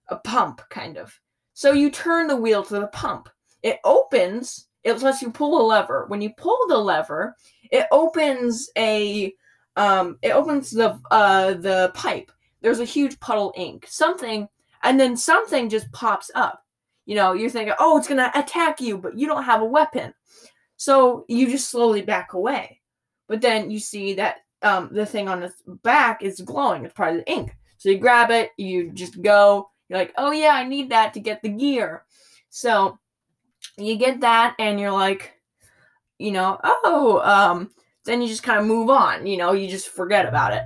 a 0.10 0.18
pump 0.18 0.62
kind 0.70 0.98
of. 0.98 1.18
So 1.54 1.74
you 1.74 1.90
turn 1.90 2.28
the 2.28 2.36
wheel 2.36 2.64
to 2.64 2.80
the 2.80 2.88
pump. 2.88 3.30
It 3.64 3.80
opens. 3.84 4.68
It 4.84 5.02
lets 5.02 5.22
you 5.22 5.32
pull 5.32 5.62
a 5.62 5.64
lever. 5.66 6.06
When 6.08 6.22
you 6.22 6.32
pull 6.38 6.58
the 6.68 6.78
lever, 6.78 7.36
it 7.72 7.88
opens 7.92 8.70
a 8.78 9.34
um, 9.76 10.18
it 10.22 10.32
opens 10.32 10.72
the 10.72 11.00
uh, 11.12 11.54
the 11.56 11.92
pipe. 11.94 12.32
There's 12.62 12.80
a 12.80 12.86
huge 12.86 13.20
puddle 13.20 13.54
ink. 13.56 13.86
Something 13.88 14.48
and 14.84 15.00
then 15.00 15.18
something 15.18 15.70
just 15.70 15.92
pops 15.92 16.32
up. 16.36 16.64
You 17.06 17.16
know, 17.16 17.34
you're 17.34 17.50
thinking, 17.50 17.74
"Oh, 17.80 17.98
it's 17.98 18.08
to 18.08 18.40
attack 18.40 18.80
you," 18.80 18.98
but 18.98 19.18
you 19.18 19.28
don't 19.28 19.44
have 19.44 19.62
a 19.62 19.66
weapon. 19.66 20.14
So 20.78 21.26
you 21.28 21.50
just 21.50 21.70
slowly 21.70 22.02
back 22.02 22.34
away. 22.34 22.82
But 23.28 23.42
then 23.42 23.70
you 23.70 23.80
see 23.80 24.14
that 24.16 24.38
um, 24.62 24.90
the 24.92 25.06
thing 25.06 25.28
on 25.28 25.44
its 25.44 25.62
back 25.84 26.24
is 26.24 26.42
glowing. 26.42 26.86
It's 26.86 26.94
part 26.94 27.16
of 27.16 27.18
the 27.18 27.32
ink. 27.32 27.56
So 27.78 27.90
you 27.90 27.98
grab 27.98 28.30
it, 28.32 28.52
you 28.58 28.92
just 28.92 29.22
go. 29.22 29.70
You're 29.90 30.00
like, 30.00 30.14
oh 30.18 30.32
yeah, 30.32 30.52
I 30.54 30.64
need 30.66 30.92
that 30.92 31.14
to 31.16 31.20
get 31.20 31.42
the 31.42 31.50
gear. 31.50 32.06
So 32.50 33.00
you 33.78 33.98
get 33.98 34.22
that, 34.22 34.56
and 34.60 34.80
you're 34.80 34.92
like, 34.92 35.34
you 36.18 36.32
know, 36.32 36.60
oh, 36.64 37.22
um, 37.24 37.72
then 38.06 38.22
you 38.22 38.28
just 38.28 38.44
kind 38.44 38.60
of 38.60 38.66
move 38.66 38.90
on. 38.90 39.26
You 39.26 39.38
know, 39.38 39.54
you 39.54 39.68
just 39.68 39.90
forget 39.90 40.28
about 40.28 40.54
it. 40.54 40.64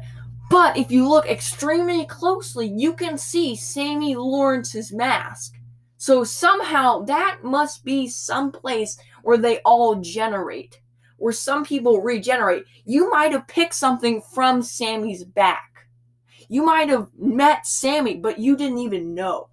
But 0.50 0.78
if 0.78 0.92
you 0.92 1.08
look 1.08 1.26
extremely 1.26 2.06
closely, 2.06 2.68
you 2.68 2.94
can 2.94 3.18
see 3.18 3.56
Sammy 3.56 4.16
Lawrence's 4.16 4.92
mask. 4.92 5.54
So 5.98 6.24
somehow 6.24 7.06
that 7.06 7.40
must 7.44 7.86
be 7.86 8.08
someplace 8.08 9.00
where 9.24 9.38
they 9.38 9.60
all 9.60 9.96
generate, 9.96 10.82
where 11.18 11.34
some 11.34 11.64
people 11.64 12.02
regenerate. 12.02 12.66
You 12.86 13.10
might 13.10 13.32
have 13.32 13.48
picked 13.48 13.74
something 13.74 14.22
from 14.34 14.62
Sammy's 14.62 15.24
back. 15.24 15.73
You 16.50 16.64
might 16.66 16.90
have 16.90 17.10
met 17.18 17.66
Sammy, 17.66 18.16
but 18.16 18.40
you 18.40 18.56
didn't 18.56 18.80
even 18.80 19.14
know. 19.14 19.50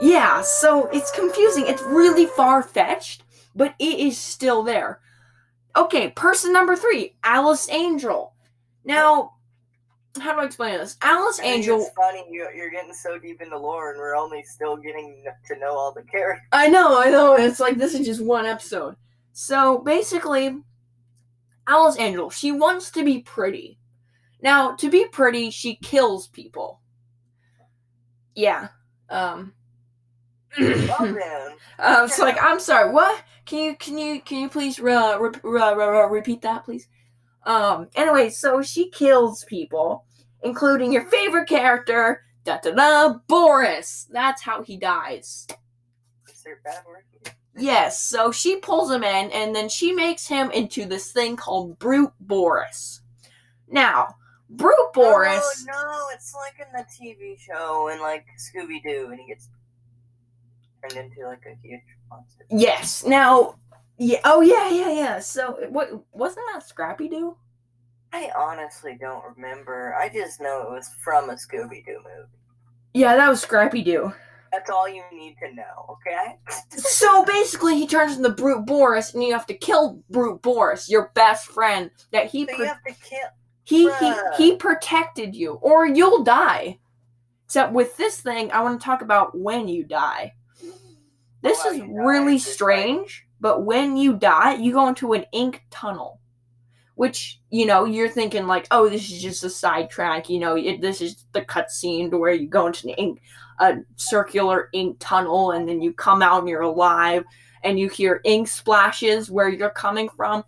Yeah, 0.00 0.42
so 0.42 0.88
it's 0.88 1.12
confusing. 1.12 1.66
It's 1.66 1.82
really 1.82 2.26
far 2.26 2.62
fetched, 2.62 3.22
but 3.54 3.74
it 3.78 4.00
is 4.00 4.18
still 4.18 4.62
there. 4.64 5.00
Okay, 5.76 6.10
person 6.10 6.52
number 6.52 6.74
three, 6.74 7.14
Alice 7.22 7.68
Angel. 7.70 8.34
Now, 8.84 9.34
how 10.20 10.34
do 10.34 10.40
I 10.40 10.44
explain 10.44 10.78
this? 10.78 10.96
Alice 11.00 11.40
I 11.40 11.44
Angel. 11.44 11.80
It's 11.80 11.90
funny 11.94 12.26
you, 12.30 12.48
you're 12.54 12.70
getting 12.70 12.92
so 12.92 13.18
deep 13.18 13.40
into 13.40 13.56
lore, 13.56 13.90
and 13.90 13.98
we're 13.98 14.16
only 14.16 14.42
still 14.42 14.76
getting 14.76 15.24
to 15.46 15.58
know 15.58 15.70
all 15.70 15.92
the 15.92 16.02
characters. 16.02 16.46
I 16.52 16.68
know, 16.68 17.00
I 17.00 17.08
know. 17.08 17.34
It's 17.34 17.60
like 17.60 17.76
this 17.76 17.94
is 17.94 18.04
just 18.04 18.22
one 18.22 18.44
episode. 18.44 18.96
So 19.32 19.78
basically, 19.78 20.58
Alice 21.66 21.98
Angel, 21.98 22.30
she 22.30 22.52
wants 22.52 22.90
to 22.92 23.04
be 23.04 23.20
pretty. 23.20 23.78
Now, 24.42 24.72
to 24.76 24.90
be 24.90 25.06
pretty, 25.06 25.50
she 25.50 25.76
kills 25.76 26.28
people. 26.28 26.80
Yeah. 28.34 28.68
Um. 29.08 29.52
Then, 30.58 30.86
Uh, 31.78 32.02
it's 32.04 32.18
like 32.18 32.36
I'm 32.42 32.60
sorry. 32.60 32.90
What? 32.92 33.22
Can 33.46 33.58
you 33.60 33.76
can 33.76 33.96
you 33.98 34.20
can 34.20 34.38
you 34.38 34.48
please 34.48 34.78
uh, 34.78 35.16
re- 35.20 35.30
re- 35.42 35.74
re- 35.74 36.08
repeat 36.10 36.42
that, 36.42 36.64
please? 36.64 36.88
Um. 37.44 37.88
Anyway, 37.94 38.28
so 38.30 38.60
she 38.62 38.90
kills 38.90 39.44
people, 39.44 40.04
including 40.42 40.92
your 40.92 41.04
favorite 41.06 41.48
character, 41.48 42.22
da 42.44 42.58
da 42.62 42.72
da, 42.72 43.14
Boris. 43.28 44.06
That's 44.10 44.42
how 44.42 44.62
he 44.62 44.76
dies. 44.76 45.46
is 46.30 46.42
there 46.42 46.58
a 46.58 46.62
bad 46.62 46.82
word? 46.86 47.04
Yes. 47.56 48.00
So 48.00 48.32
she 48.32 48.56
pulls 48.56 48.90
him 48.90 49.04
in, 49.04 49.30
and 49.30 49.54
then 49.54 49.68
she 49.68 49.92
makes 49.92 50.26
him 50.26 50.50
into 50.50 50.86
this 50.86 51.12
thing 51.12 51.36
called 51.36 51.78
Brute 51.78 52.12
Boris. 52.20 53.00
Now, 53.68 54.16
Brute 54.48 54.74
oh, 54.78 54.90
Boris. 54.94 55.40
Oh 55.42 55.64
no, 55.66 56.14
it's 56.14 56.34
like 56.34 56.66
in 56.66 56.72
the 56.72 56.84
TV 56.84 57.38
show 57.38 57.88
and 57.90 58.00
like 58.00 58.26
Scooby 58.38 58.82
Doo, 58.82 59.08
and 59.10 59.20
he 59.20 59.26
gets 59.26 59.48
turned 60.82 61.06
into 61.06 61.26
like 61.26 61.44
a 61.46 61.56
huge 61.66 61.80
monster. 62.10 62.44
Yes. 62.50 63.04
Now. 63.04 63.56
Yeah. 63.98 64.20
Oh 64.24 64.40
yeah. 64.40 64.70
Yeah. 64.70 64.92
Yeah. 64.92 65.18
So 65.20 65.58
what 65.70 65.90
wasn't 66.12 66.46
that 66.52 66.66
Scrappy 66.66 67.08
Doo? 67.08 67.36
I 68.12 68.30
honestly 68.36 68.98
don't 69.00 69.24
remember. 69.36 69.94
I 69.94 70.10
just 70.10 70.40
know 70.40 70.62
it 70.62 70.70
was 70.70 70.90
from 71.02 71.30
a 71.30 71.34
Scooby 71.34 71.84
Doo 71.84 71.98
movie. 72.04 72.28
Yeah, 72.92 73.16
that 73.16 73.28
was 73.28 73.40
Scrappy 73.40 73.82
Doo. 73.82 74.12
That's 74.52 74.68
all 74.68 74.86
you 74.88 75.02
need 75.12 75.36
to 75.42 75.54
know, 75.54 75.96
okay? 75.96 76.36
So 76.76 77.24
basically, 77.24 77.76
he 77.76 77.86
turns 77.86 78.16
into 78.18 78.28
Brute 78.30 78.66
Boris, 78.66 79.14
and 79.14 79.22
you 79.24 79.32
have 79.32 79.46
to 79.46 79.54
kill 79.54 80.02
Brute 80.10 80.42
Boris, 80.42 80.90
your 80.90 81.10
best 81.14 81.46
friend 81.46 81.90
that 82.10 82.26
he 82.26 82.40
So 82.46 82.54
pro- 82.54 82.58
you 82.58 82.64
have 82.66 82.82
to 82.84 82.92
kill. 82.92 83.28
he, 83.64 83.84
he 83.84 83.88
Bruh. 83.88 84.34
he 84.36 84.56
protected 84.56 85.34
you, 85.34 85.52
or 85.54 85.86
you'll 85.86 86.22
die. 86.22 86.78
Except 87.46 87.72
with 87.72 87.96
this 87.96 88.20
thing, 88.20 88.50
I 88.52 88.60
want 88.62 88.78
to 88.80 88.84
talk 88.84 89.00
about 89.02 89.36
when 89.38 89.68
you 89.68 89.84
die. 89.84 90.32
This 91.42 91.64
is 91.64 91.78
die, 91.78 91.88
really 91.90 92.32
like- 92.34 92.40
strange, 92.42 93.26
but 93.40 93.64
when 93.64 93.96
you 93.96 94.14
die, 94.14 94.54
you 94.56 94.72
go 94.72 94.86
into 94.88 95.12
an 95.14 95.24
ink 95.32 95.62
tunnel, 95.70 96.20
which 97.02 97.40
you 97.50 97.66
know 97.66 97.84
you're 97.84 98.08
thinking 98.08 98.46
like, 98.46 98.68
oh, 98.70 98.88
this 98.88 99.10
is 99.10 99.20
just 99.20 99.42
a 99.42 99.50
sidetrack. 99.50 100.30
You 100.30 100.38
know, 100.38 100.56
it, 100.56 100.80
this 100.80 101.00
is 101.00 101.24
the 101.32 101.42
cutscene 101.42 102.12
to 102.12 102.16
where 102.16 102.32
you 102.32 102.46
go 102.46 102.68
into 102.68 102.86
an 102.86 102.94
ink, 102.94 103.20
a 103.58 103.78
circular 103.96 104.68
ink 104.72 104.98
tunnel, 105.00 105.50
and 105.50 105.68
then 105.68 105.82
you 105.82 105.92
come 105.92 106.22
out 106.22 106.38
and 106.38 106.48
you're 106.48 106.60
alive, 106.60 107.24
and 107.64 107.76
you 107.76 107.88
hear 107.88 108.20
ink 108.22 108.46
splashes 108.46 109.32
where 109.32 109.48
you're 109.48 109.68
coming 109.70 110.08
from. 110.16 110.44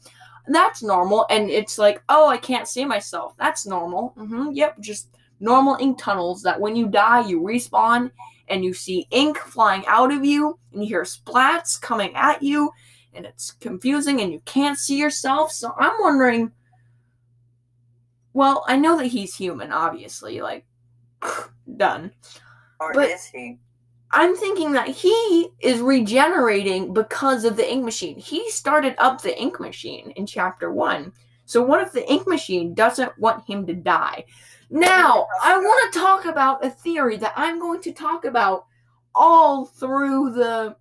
That's 0.46 0.80
normal, 0.80 1.26
and 1.28 1.50
it's 1.50 1.76
like, 1.76 2.00
oh, 2.08 2.28
I 2.28 2.36
can't 2.36 2.68
see 2.68 2.84
myself. 2.84 3.34
That's 3.36 3.66
normal. 3.66 4.14
hmm 4.16 4.50
Yep, 4.52 4.78
just 4.78 5.08
normal 5.40 5.76
ink 5.80 5.98
tunnels. 5.98 6.40
That 6.44 6.60
when 6.60 6.76
you 6.76 6.86
die, 6.86 7.26
you 7.26 7.40
respawn, 7.40 8.12
and 8.46 8.64
you 8.64 8.74
see 8.74 9.08
ink 9.10 9.38
flying 9.38 9.84
out 9.88 10.12
of 10.12 10.24
you, 10.24 10.56
and 10.72 10.84
you 10.84 10.88
hear 10.88 11.02
splats 11.02 11.80
coming 11.80 12.14
at 12.14 12.44
you, 12.44 12.70
and 13.14 13.26
it's 13.26 13.52
confusing, 13.52 14.20
and 14.20 14.32
you 14.32 14.40
can't 14.44 14.78
see 14.78 14.98
yourself. 14.98 15.52
So 15.52 15.74
I'm 15.78 15.94
wondering. 16.00 16.52
Well, 18.32 18.64
I 18.66 18.76
know 18.76 18.96
that 18.98 19.06
he's 19.06 19.36
human, 19.36 19.70
obviously. 19.70 20.40
Like, 20.40 20.66
done. 21.76 22.12
Or 22.80 22.92
But- 22.92 23.10
is 23.10 23.24
he? 23.26 23.58
I'm 24.10 24.36
thinking 24.36 24.72
that 24.72 24.88
he 24.88 25.48
is 25.58 25.80
regenerating 25.80 26.94
because 26.94 27.44
of 27.44 27.56
the 27.56 27.68
ink 27.68 27.84
machine. 27.84 28.16
He 28.16 28.48
started 28.48 28.94
up 28.98 29.20
the 29.20 29.36
ink 29.40 29.58
machine 29.58 30.12
in 30.12 30.24
chapter 30.24 30.70
one. 30.70 31.12
So 31.46 31.60
what 31.62 31.80
if 31.80 31.90
the 31.90 32.08
ink 32.08 32.28
machine 32.28 32.74
doesn't 32.74 33.18
want 33.18 33.44
him 33.44 33.66
to 33.66 33.74
die? 33.74 34.24
Now, 34.70 35.26
I 35.42 35.58
want 35.58 35.92
to 35.92 35.98
talk 35.98 36.26
about 36.26 36.64
a 36.64 36.70
theory 36.70 37.16
that 37.18 37.32
I'm 37.36 37.58
going 37.58 37.82
to 37.82 37.92
talk 37.92 38.24
about 38.24 38.66
all 39.16 39.66
through 39.66 40.32
the 40.32 40.76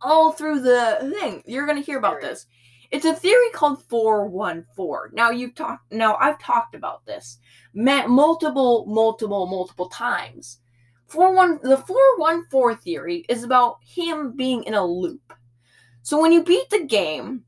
all 0.00 0.32
through 0.32 0.60
the 0.60 1.14
thing. 1.18 1.42
You're 1.46 1.66
going 1.66 1.78
to 1.78 1.84
hear 1.84 1.98
about 1.98 2.20
this. 2.20 2.46
It's 2.90 3.04
a 3.04 3.14
theory 3.14 3.50
called 3.52 3.82
414. 3.88 5.14
Now 5.14 5.30
you've 5.30 5.54
talked 5.54 5.92
now 5.92 6.16
I've 6.16 6.38
talked 6.38 6.74
about 6.74 7.04
this 7.06 7.38
multiple 7.74 8.86
multiple 8.86 9.46
multiple 9.46 9.88
times. 9.88 10.58
41 11.08 11.60
the 11.62 11.76
414 11.76 12.78
theory 12.78 13.24
is 13.28 13.42
about 13.42 13.78
him 13.84 14.36
being 14.36 14.62
in 14.64 14.74
a 14.74 14.84
loop. 14.84 15.32
So 16.02 16.20
when 16.20 16.32
you 16.32 16.44
beat 16.44 16.70
the 16.70 16.84
game, 16.84 17.44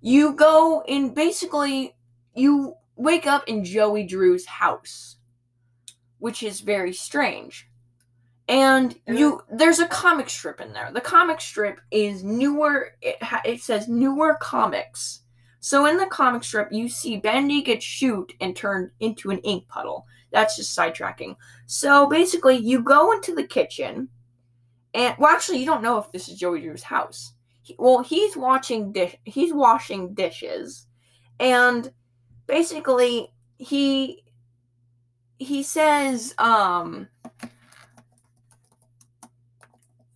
you 0.00 0.32
go 0.32 0.82
in 0.86 1.12
basically 1.12 1.94
you 2.34 2.74
wake 2.96 3.26
up 3.26 3.44
in 3.46 3.64
Joey 3.64 4.04
Drew's 4.04 4.46
house, 4.46 5.16
which 6.18 6.42
is 6.42 6.60
very 6.60 6.92
strange. 6.92 7.68
And 8.48 8.96
you 9.08 9.42
there's 9.50 9.80
a 9.80 9.88
comic 9.88 10.30
strip 10.30 10.60
in 10.60 10.72
there. 10.72 10.90
The 10.92 11.00
comic 11.00 11.40
strip 11.40 11.80
is 11.90 12.22
newer 12.22 12.92
it, 13.02 13.20
ha- 13.22 13.42
it 13.44 13.60
says 13.60 13.88
newer 13.88 14.36
comics. 14.40 15.22
So 15.58 15.86
in 15.86 15.96
the 15.96 16.06
comic 16.06 16.44
strip 16.44 16.68
you 16.70 16.88
see 16.88 17.16
Bendy 17.16 17.60
get 17.62 17.82
shoot 17.82 18.32
and 18.40 18.54
turned 18.54 18.90
into 19.00 19.30
an 19.30 19.38
ink 19.38 19.66
puddle. 19.66 20.06
That's 20.30 20.56
just 20.56 20.76
sidetracking. 20.76 21.36
So 21.66 22.06
basically, 22.06 22.56
you 22.56 22.82
go 22.82 23.12
into 23.12 23.34
the 23.34 23.46
kitchen, 23.46 24.08
and 24.92 25.14
well, 25.18 25.34
actually, 25.34 25.58
you 25.58 25.66
don't 25.66 25.82
know 25.82 25.98
if 25.98 26.12
this 26.12 26.28
is 26.28 26.38
Joey 26.38 26.60
Drew's 26.60 26.82
house. 26.82 27.32
He, 27.62 27.74
well, 27.78 28.02
he's 28.02 28.36
watching 28.36 28.92
dish. 28.92 29.16
He's 29.24 29.54
washing 29.54 30.14
dishes, 30.14 30.86
and 31.40 31.90
basically, 32.46 33.32
he 33.58 34.24
he 35.38 35.62
says, 35.62 36.34
um, 36.38 37.08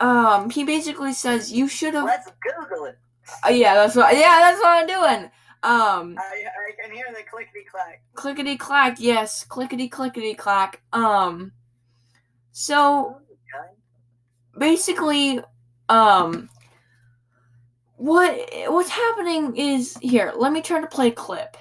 um, 0.01 0.51
he 0.51 0.65
basically 0.65 1.13
says 1.13 1.53
you 1.53 1.69
should 1.69 1.95
have. 1.95 2.05
Let's 2.05 2.31
Google 2.43 2.87
it. 2.87 2.99
Uh, 3.47 3.51
yeah, 3.51 3.75
that's 3.75 3.95
what. 3.95 4.15
Yeah, 4.17 4.39
that's 4.41 4.59
what 4.59 4.69
I'm 4.69 4.87
doing. 4.87 5.31
Um, 5.63 6.17
I, 6.19 6.45
I 6.47 6.83
can 6.83 6.95
hear 6.95 7.07
the 7.11 7.23
clickety 7.31 7.65
clack. 7.71 8.03
clickety 8.15 8.57
clack. 8.57 8.97
Yes, 8.99 9.45
clickety 9.45 9.89
clickety 9.89 10.35
clack. 10.35 10.81
Um, 10.93 11.53
so 12.53 13.21
basically 14.59 15.41
um 15.89 16.49
what 17.97 18.37
what's 18.67 18.91
happening 18.91 19.57
is 19.57 19.97
here 20.03 20.33
let 20.37 20.53
me 20.53 20.61
try 20.61 20.81
to 20.81 20.87
play 20.89 21.11
clip 21.11 21.57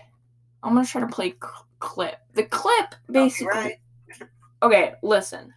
i'm 0.63 0.73
gonna 0.73 0.85
try 0.85 0.99
to 0.99 1.07
play 1.07 1.29
c- 1.29 1.37
clip 1.79 2.15
the 2.33 2.43
clip 2.43 2.95
basically 3.11 3.47
Right. 3.47 3.75
Okay, 4.61 4.95
listen. 5.01 5.53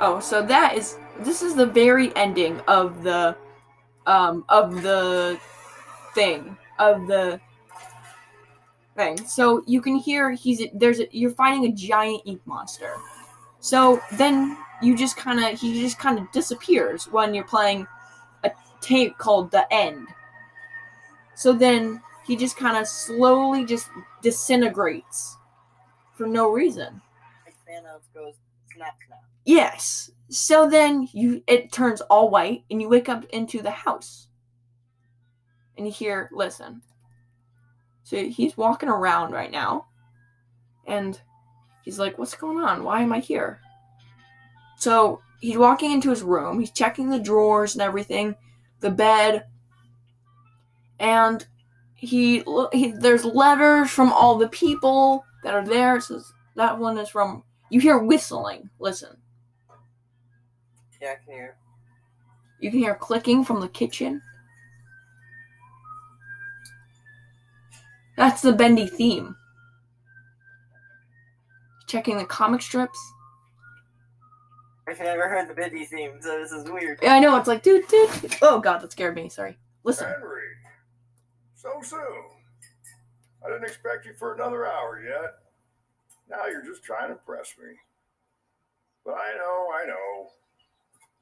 Oh, 0.00 0.20
so 0.22 0.40
that 0.42 0.76
is 0.76 0.96
this 1.20 1.42
is 1.42 1.54
the 1.54 1.66
very 1.66 2.14
ending 2.16 2.60
of 2.68 3.02
the 3.02 3.36
um 4.06 4.44
of 4.48 4.82
the 4.82 5.38
thing 6.14 6.56
of 6.78 7.06
the 7.06 7.40
thing. 8.96 9.24
So 9.26 9.62
you 9.66 9.80
can 9.80 9.96
hear 9.96 10.32
he's 10.32 10.62
there's 10.74 11.00
a, 11.00 11.08
you're 11.10 11.30
fighting 11.30 11.66
a 11.66 11.72
giant 11.72 12.22
ink 12.24 12.40
monster. 12.46 12.94
So 13.60 14.00
then 14.12 14.56
you 14.82 14.96
just 14.96 15.16
kind 15.16 15.42
of 15.42 15.58
he 15.58 15.80
just 15.80 15.98
kind 15.98 16.18
of 16.18 16.30
disappears 16.32 17.06
when 17.10 17.34
you're 17.34 17.44
playing 17.44 17.86
a 18.44 18.50
tape 18.80 19.16
called 19.18 19.50
The 19.50 19.72
End. 19.72 20.08
So 21.34 21.52
then 21.52 22.02
he 22.26 22.36
just 22.36 22.56
kind 22.56 22.76
of 22.76 22.88
slowly 22.88 23.64
just 23.64 23.88
disintegrates 24.22 25.36
for 26.14 26.26
no 26.26 26.50
reason. 26.50 27.00
Like 27.44 27.54
Thanos 27.68 28.02
goes 28.14 28.34
snap 28.74 28.94
snap. 29.06 29.20
Yes. 29.44 30.10
So 30.28 30.68
then 30.68 31.08
you 31.12 31.42
it 31.46 31.72
turns 31.72 32.00
all 32.02 32.30
white 32.30 32.64
and 32.70 32.80
you 32.80 32.88
wake 32.88 33.08
up 33.08 33.24
into 33.26 33.62
the 33.62 33.70
house. 33.70 34.28
And 35.76 35.86
you 35.86 35.92
hear 35.92 36.28
listen. 36.32 36.82
So 38.02 38.24
he's 38.24 38.56
walking 38.56 38.88
around 38.88 39.32
right 39.32 39.50
now. 39.50 39.86
And 40.86 41.20
he's 41.82 41.98
like, 41.98 42.18
What's 42.18 42.34
going 42.34 42.58
on? 42.58 42.84
Why 42.84 43.02
am 43.02 43.12
I 43.12 43.20
here? 43.20 43.60
So 44.78 45.20
he's 45.40 45.56
walking 45.56 45.92
into 45.92 46.10
his 46.10 46.22
room, 46.22 46.58
he's 46.58 46.70
checking 46.70 47.10
the 47.10 47.18
drawers 47.18 47.74
and 47.74 47.82
everything, 47.82 48.34
the 48.80 48.90
bed, 48.90 49.46
and 50.98 51.46
he, 51.94 52.44
he 52.72 52.92
there's 52.92 53.24
letters 53.24 53.90
from 53.90 54.12
all 54.12 54.36
the 54.36 54.48
people 54.48 55.24
that 55.42 55.54
are 55.54 55.64
there. 55.64 56.00
So 56.00 56.20
that 56.54 56.78
one 56.78 56.98
is 56.98 57.08
from 57.08 57.42
you 57.70 57.80
hear 57.80 57.98
whistling. 57.98 58.70
Listen. 58.78 59.16
Yeah, 61.00 61.12
I 61.12 61.24
can 61.24 61.34
hear. 61.34 61.56
You 62.60 62.70
can 62.70 62.80
hear 62.80 62.94
clicking 62.94 63.44
from 63.44 63.60
the 63.60 63.68
kitchen. 63.68 64.22
That's 68.16 68.40
the 68.40 68.52
bendy 68.52 68.86
theme. 68.86 69.36
Checking 71.86 72.18
the 72.18 72.24
comic 72.24 72.62
strips. 72.62 72.98
I've 74.88 75.00
never 75.00 75.28
heard 75.28 75.48
the 75.48 75.54
Bendy 75.54 75.84
theme, 75.84 76.12
so 76.20 76.38
this 76.38 76.52
is 76.52 76.70
weird. 76.70 77.00
Yeah, 77.02 77.14
I 77.14 77.18
know. 77.18 77.36
It's 77.36 77.48
like, 77.48 77.64
dude, 77.64 77.88
dude. 77.88 78.36
Oh, 78.40 78.60
God, 78.60 78.78
that 78.78 78.92
scared 78.92 79.16
me. 79.16 79.28
Sorry. 79.28 79.58
Listen. 79.82 80.06
Henry, 80.06 80.42
so 81.56 81.80
soon. 81.82 82.00
I 83.44 83.50
didn't 83.50 83.64
expect 83.64 84.06
you 84.06 84.14
for 84.14 84.34
another 84.34 84.64
hour 84.64 85.02
yet. 85.02 85.34
Now 86.30 86.46
you're 86.46 86.64
just 86.64 86.84
trying 86.84 87.08
to 87.08 87.14
impress 87.14 87.54
me. 87.58 87.70
But 89.04 89.14
I 89.14 89.36
know, 89.36 89.68
I 89.74 89.86
know. 89.86 90.28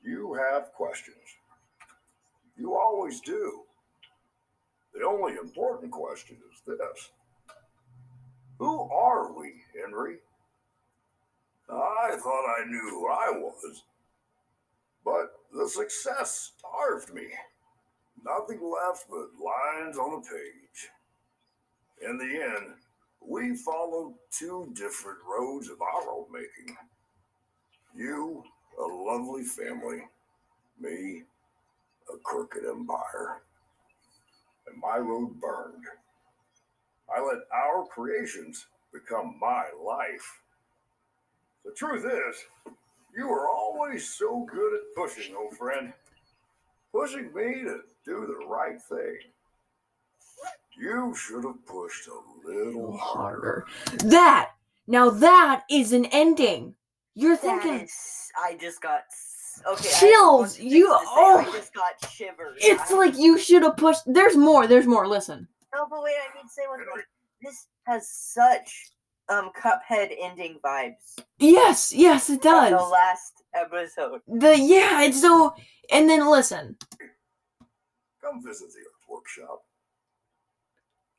You 0.05 0.35
have 0.35 0.73
questions. 0.73 1.17
You 2.59 2.77
always 2.77 3.21
do. 3.21 3.63
The 4.93 5.05
only 5.05 5.33
important 5.37 5.91
question 5.91 6.37
is 6.53 6.61
this 6.67 7.11
Who 8.59 8.83
are 8.91 9.33
we, 9.33 9.55
Henry? 9.81 10.19
I 11.71 12.17
thought 12.17 12.45
I 12.61 12.67
knew 12.67 12.91
who 12.91 13.09
I 13.09 13.31
was, 13.33 13.85
but 15.05 15.33
the 15.53 15.69
success 15.69 16.53
starved 16.59 17.15
me. 17.15 17.29
Nothing 18.23 18.61
left 18.63 19.07
but 19.09 19.31
lines 19.43 19.97
on 19.97 20.19
a 20.19 20.23
page. 20.23 20.91
In 22.09 22.19
the 22.19 22.25
end, 22.25 22.75
we 23.27 23.57
followed 23.57 24.15
two 24.31 24.71
different 24.75 25.19
roads 25.27 25.71
of 25.71 25.81
our 25.81 26.11
own 26.11 26.27
making. 26.31 26.77
You, 27.97 28.45
a 28.78 28.83
lovely 28.83 29.44
family, 29.44 30.03
me, 30.81 31.22
a 32.12 32.16
crooked 32.22 32.64
empire. 32.64 33.42
And 34.66 34.81
my 34.81 34.99
road 34.99 35.40
burned. 35.40 35.85
I 37.14 37.20
let 37.20 37.38
our 37.53 37.85
creations 37.87 38.66
become 38.92 39.37
my 39.40 39.64
life. 39.85 40.40
The 41.64 41.72
truth 41.72 42.05
is, 42.05 42.72
you 43.16 43.29
were 43.29 43.49
always 43.49 44.09
so 44.09 44.46
good 44.51 44.75
at 44.75 44.81
pushing, 44.96 45.35
old 45.37 45.57
friend. 45.57 45.92
Pushing 46.92 47.33
me 47.35 47.62
to 47.64 47.81
do 48.05 48.27
the 48.27 48.46
right 48.46 48.81
thing. 48.81 49.18
You 50.79 51.14
should 51.16 51.44
have 51.44 51.64
pushed 51.66 52.09
a 52.09 52.49
little 52.49 52.96
harder. 52.96 53.66
harder. 53.87 53.99
That 54.09 54.51
now 54.87 55.11
that 55.11 55.64
is 55.70 55.92
an 55.92 56.07
ending. 56.07 56.75
You're 57.14 57.37
thinking 57.37 57.81
is- 57.81 58.24
I 58.37 58.57
just 58.61 58.81
got 58.83 59.03
okay. 59.66 59.88
Chills, 60.01 60.57
have 60.57 60.66
you- 60.66 60.88
thing 60.88 60.99
to 60.99 61.05
say, 61.07 61.12
oh. 61.16 61.44
I 61.49 61.53
just 61.53 61.75
got 61.75 62.11
shivers. 62.11 62.59
it's 62.61 62.90
I- 62.92 62.97
like 62.97 63.16
you 63.16 63.38
should 63.38 63.62
have 63.62 63.77
pushed. 63.77 64.03
There's 64.07 64.37
more. 64.37 64.66
There's 64.66 64.87
more. 64.87 65.07
Listen. 65.07 65.47
No, 65.75 65.87
but 65.90 66.03
wait, 66.03 66.14
I 66.14 66.37
need 66.37 66.42
to 66.42 66.49
say 66.49 66.62
one 66.68 66.79
thing. 66.79 67.05
This 67.42 67.66
has 67.87 68.09
such 68.11 68.90
um 69.29 69.51
Cuphead 69.61 70.14
ending 70.20 70.59
vibes. 70.64 71.18
Yes, 71.38 71.92
yes, 71.92 72.31
it 72.31 72.42
does. 72.42 72.70
The 72.70 72.77
last 72.77 73.33
episode. 73.55 74.20
The 74.27 74.59
yeah, 74.59 75.03
it's 75.03 75.20
so. 75.20 75.55
And 75.90 76.09
then 76.09 76.29
listen. 76.31 76.77
Come 78.23 78.42
visit 78.42 78.68
the 78.73 79.12
workshop. 79.12 79.62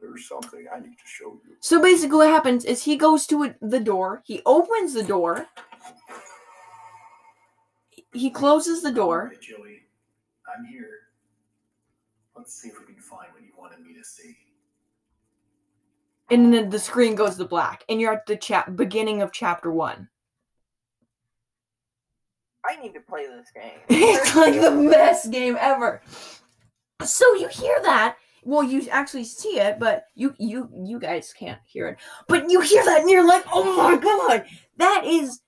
There's 0.02 0.28
something 0.28 0.66
I 0.76 0.80
need 0.80 0.98
to 0.98 1.06
show 1.06 1.40
you. 1.48 1.56
So 1.62 1.82
basically, 1.82 2.18
what 2.18 2.30
happens 2.30 2.66
is 2.66 2.84
he 2.84 2.96
goes 2.96 3.26
to 3.28 3.44
it- 3.44 3.58
the 3.62 3.80
door. 3.80 4.22
He 4.26 4.42
opens 4.46 4.94
the 4.94 5.04
door. 5.04 5.48
He 8.16 8.30
closes 8.30 8.82
the 8.82 8.92
door. 8.92 9.32
Hey, 9.34 9.38
Joey, 9.42 9.82
I'm 10.56 10.66
here. 10.66 10.90
Let's 12.36 12.54
see 12.54 12.70
if 12.70 12.80
we 12.80 12.86
can 12.86 13.02
find 13.02 13.28
what 13.34 13.42
you 13.44 13.52
wanted 13.58 13.80
me 13.82 13.94
to 13.94 14.04
see. 14.04 14.36
and 16.32 16.54
then 16.54 16.70
the 16.70 16.80
screen 16.80 17.14
goes 17.16 17.36
to 17.38 17.46
black 17.46 17.84
and 17.88 18.02
you're 18.02 18.14
at 18.14 18.26
the 18.26 18.36
chap 18.36 18.76
beginning 18.76 19.22
of 19.22 19.32
chapter 19.32 19.72
one 19.72 20.10
I 22.68 22.78
need 22.82 22.94
to 22.96 23.00
play 23.00 23.28
this 23.28 23.52
game. 23.54 23.80
it's 23.90 24.36
like 24.36 24.56
the 24.56 24.90
best 24.90 25.30
game 25.32 25.56
ever 25.60 26.02
so 27.04 27.26
you 27.36 27.48
hear 27.48 27.80
that 27.84 28.18
well 28.44 28.64
you 28.64 28.88
actually 28.90 29.24
see 29.24 29.60
it 29.60 29.78
but 29.80 30.06
you 30.16 30.34
you 30.40 30.70
you 30.74 31.00
guys 31.00 31.32
can't 31.38 31.60
hear 31.66 31.88
it 31.90 31.98
but 32.28 32.50
you 32.50 32.60
hear 32.62 32.84
that 32.86 33.02
and 33.02 33.10
you're 33.10 33.28
like 33.28 33.44
oh 33.54 33.78
my 33.78 33.96
god 33.98 34.46
that 34.78 35.04
is 35.06 35.42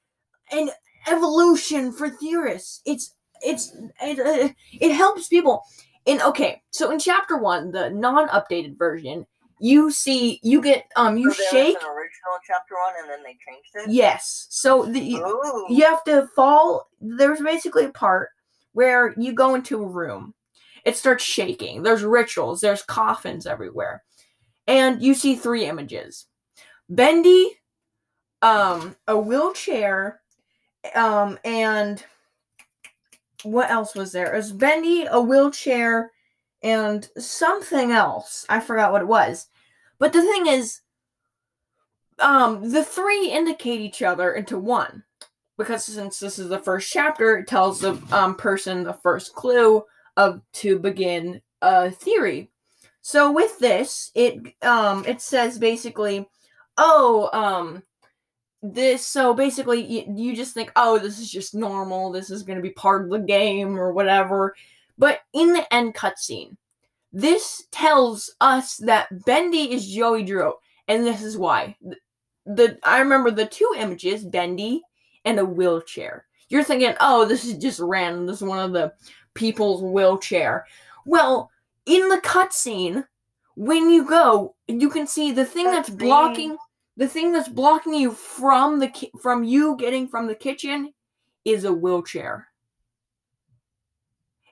an 0.51 0.69
evolution 1.07 1.91
for 1.91 2.09
theorists 2.09 2.81
it's 2.85 3.15
it's 3.41 3.75
it, 4.01 4.19
uh, 4.19 4.53
it 4.73 4.93
helps 4.93 5.27
people 5.27 5.63
in 6.05 6.21
okay 6.21 6.61
so 6.71 6.91
in 6.91 6.99
chapter 6.99 7.37
one 7.37 7.71
the 7.71 7.89
non-updated 7.89 8.77
version 8.77 9.25
you 9.59 9.91
see 9.91 10.39
you 10.43 10.61
get 10.61 10.85
um 10.95 11.17
you 11.17 11.31
So 11.31 11.43
shake 11.51 11.77
original 11.77 12.37
chapter 12.45 12.75
one, 12.75 12.93
and 13.01 13.09
then 13.09 13.23
they 13.23 13.37
changed 13.45 13.69
it. 13.75 13.91
Yes. 13.91 14.47
So 14.49 14.85
the 14.85 15.15
Ooh. 15.15 15.65
you 15.69 15.83
have 15.83 16.03
to 16.05 16.27
fall. 16.35 16.89
There's 17.01 17.41
basically 17.41 17.85
a 17.85 17.91
part 17.91 18.29
where 18.73 19.13
you 19.17 19.33
go 19.33 19.55
into 19.55 19.81
a 19.81 19.87
room. 19.87 20.33
It 20.85 20.95
starts 20.95 21.23
shaking. 21.23 21.83
There's 21.83 22.03
rituals. 22.03 22.61
There's 22.61 22.83
coffins 22.83 23.47
everywhere, 23.47 24.03
and 24.67 25.01
you 25.01 25.15
see 25.15 25.35
three 25.35 25.65
images: 25.65 26.27
Bendy, 26.87 27.57
um, 28.41 28.95
a 29.07 29.17
wheelchair, 29.17 30.21
um, 30.95 31.39
and 31.43 32.03
what 33.43 33.69
else 33.69 33.95
was 33.95 34.11
there? 34.11 34.33
It 34.33 34.37
was 34.37 34.51
Bendy, 34.51 35.05
a 35.09 35.21
wheelchair, 35.21 36.11
and 36.63 37.07
something 37.17 37.91
else. 37.91 38.45
I 38.49 38.59
forgot 38.59 38.91
what 38.91 39.01
it 39.01 39.07
was. 39.07 39.47
But 39.99 40.13
the 40.13 40.21
thing 40.21 40.47
is, 40.47 40.81
um, 42.19 42.71
the 42.71 42.83
three 42.83 43.29
indicate 43.29 43.81
each 43.81 44.01
other 44.01 44.33
into 44.33 44.57
one. 44.57 45.03
Because 45.57 45.83
since 45.85 46.19
this 46.19 46.37
is 46.37 46.49
the 46.49 46.59
first 46.59 46.91
chapter, 46.91 47.37
it 47.37 47.47
tells 47.47 47.79
the 47.79 47.99
um, 48.11 48.35
person 48.35 48.83
the 48.83 48.93
first 48.93 49.33
clue 49.33 49.83
of 50.15 50.41
to 50.53 50.77
begin 50.77 51.41
a 51.61 51.89
theory. 51.89 52.51
So 53.01 53.31
with 53.31 53.57
this, 53.59 54.11
it 54.13 54.53
um 54.63 55.05
it 55.05 55.21
says 55.21 55.57
basically, 55.57 56.27
oh 56.77 57.29
um 57.33 57.81
this 58.63 59.05
so 59.05 59.33
basically 59.33 59.83
you, 59.85 60.03
you 60.15 60.35
just 60.35 60.53
think 60.53 60.71
oh 60.75 60.97
this 60.97 61.19
is 61.19 61.29
just 61.29 61.53
normal. 61.53 62.11
This 62.11 62.31
is 62.31 62.43
going 62.43 62.57
to 62.57 62.63
be 62.63 62.71
part 62.71 63.03
of 63.03 63.09
the 63.09 63.19
game 63.19 63.77
or 63.77 63.91
whatever. 63.91 64.55
But 64.97 65.21
in 65.33 65.53
the 65.53 65.71
end 65.73 65.93
cutscene 65.93 66.57
this 67.13 67.67
tells 67.71 68.35
us 68.41 68.77
that 68.77 69.25
bendy 69.25 69.73
is 69.73 69.87
joey 69.87 70.23
drew 70.23 70.53
and 70.87 71.05
this 71.05 71.21
is 71.21 71.37
why. 71.37 71.75
The, 71.81 71.95
the 72.45 72.79
i 72.83 72.99
remember 72.99 73.31
the 73.31 73.45
two 73.45 73.71
images 73.77 74.25
bendy 74.25 74.81
and 75.25 75.39
a 75.39 75.45
wheelchair. 75.45 76.25
You're 76.49 76.63
thinking 76.63 76.93
oh 76.99 77.25
this 77.25 77.45
is 77.45 77.57
just 77.57 77.79
random. 77.79 78.25
This 78.25 78.37
is 78.37 78.47
one 78.47 78.59
of 78.59 78.73
the 78.73 78.93
people's 79.35 79.83
wheelchair. 79.83 80.65
Well 81.05 81.51
in 81.85 82.09
the 82.09 82.17
cutscene 82.17 83.05
when 83.55 83.89
you 83.89 84.07
go 84.07 84.55
you 84.67 84.89
can 84.89 85.07
see 85.07 85.31
the 85.31 85.45
thing 85.45 85.65
that's 85.65 85.89
blocking 85.89 86.57
the 86.97 87.07
thing 87.07 87.31
that's 87.31 87.47
blocking 87.47 87.93
you 87.93 88.11
from 88.11 88.79
the 88.79 88.87
ki- 88.89 89.11
from 89.21 89.43
you 89.43 89.77
getting 89.77 90.07
from 90.07 90.27
the 90.27 90.35
kitchen 90.35 90.93
is 91.45 91.63
a 91.63 91.71
wheelchair. 91.71 92.47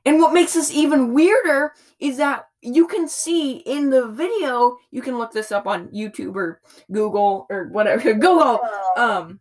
And 0.06 0.22
what 0.22 0.34
makes 0.34 0.54
this 0.54 0.72
even 0.72 1.14
weirder 1.14 1.74
is 2.00 2.18
that 2.18 2.48
you 2.62 2.88
can 2.88 3.08
see 3.08 3.58
in 3.58 3.90
the 3.90 4.08
video, 4.08 4.78
you 4.92 5.02
can 5.02 5.18
look 5.18 5.32
this 5.32 5.52
up 5.52 5.66
on 5.66 5.88
YouTube 5.88 6.36
or 6.36 6.62
Google 6.92 7.48
or 7.50 7.70
whatever. 7.70 8.14
Google. 8.14 8.60
Um 8.96 9.40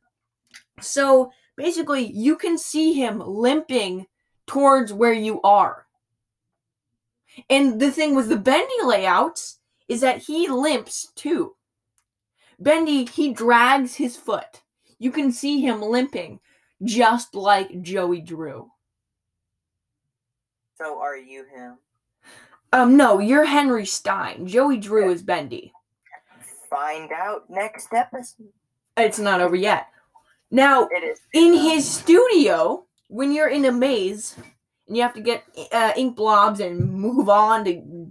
so 0.80 1.30
basically 1.56 2.10
you 2.10 2.36
can 2.36 2.56
see 2.56 2.94
him 2.94 3.20
limping 3.20 4.06
towards 4.46 4.92
where 4.92 5.12
you 5.12 5.42
are. 5.42 5.86
And 7.50 7.78
the 7.78 7.90
thing 7.90 8.14
with 8.14 8.30
the 8.30 8.36
bendy 8.36 8.82
layouts 8.82 9.58
is 9.88 10.00
that 10.00 10.18
he 10.18 10.48
limps 10.48 11.12
too. 11.14 11.54
Bendy, 12.64 13.04
he 13.04 13.32
drags 13.34 13.94
his 13.94 14.16
foot. 14.16 14.62
You 14.98 15.10
can 15.10 15.30
see 15.30 15.60
him 15.60 15.82
limping, 15.82 16.40
just 16.82 17.34
like 17.34 17.82
Joey 17.82 18.22
Drew. 18.22 18.70
So 20.78 20.98
are 20.98 21.16
you 21.16 21.44
him? 21.44 21.76
Um, 22.72 22.96
no, 22.96 23.18
you're 23.18 23.44
Henry 23.44 23.84
Stein. 23.84 24.46
Joey 24.46 24.78
Drew 24.78 25.10
is 25.12 25.22
Bendy. 25.22 25.72
Find 26.70 27.12
out 27.12 27.48
next 27.50 27.92
episode. 27.92 28.48
It's 28.96 29.18
not 29.18 29.42
over 29.42 29.54
yet. 29.56 29.88
Now, 30.50 30.88
It 30.90 31.04
is. 31.04 31.20
in 31.34 31.52
his 31.52 31.88
studio, 31.88 32.86
when 33.08 33.30
you're 33.30 33.48
in 33.48 33.66
a 33.66 33.72
maze 33.72 34.36
and 34.88 34.96
you 34.96 35.02
have 35.02 35.14
to 35.14 35.20
get 35.20 35.44
uh, 35.70 35.92
ink 35.96 36.16
blobs 36.16 36.60
and 36.60 36.92
move 36.92 37.28
on 37.28 37.64
to 37.66 38.08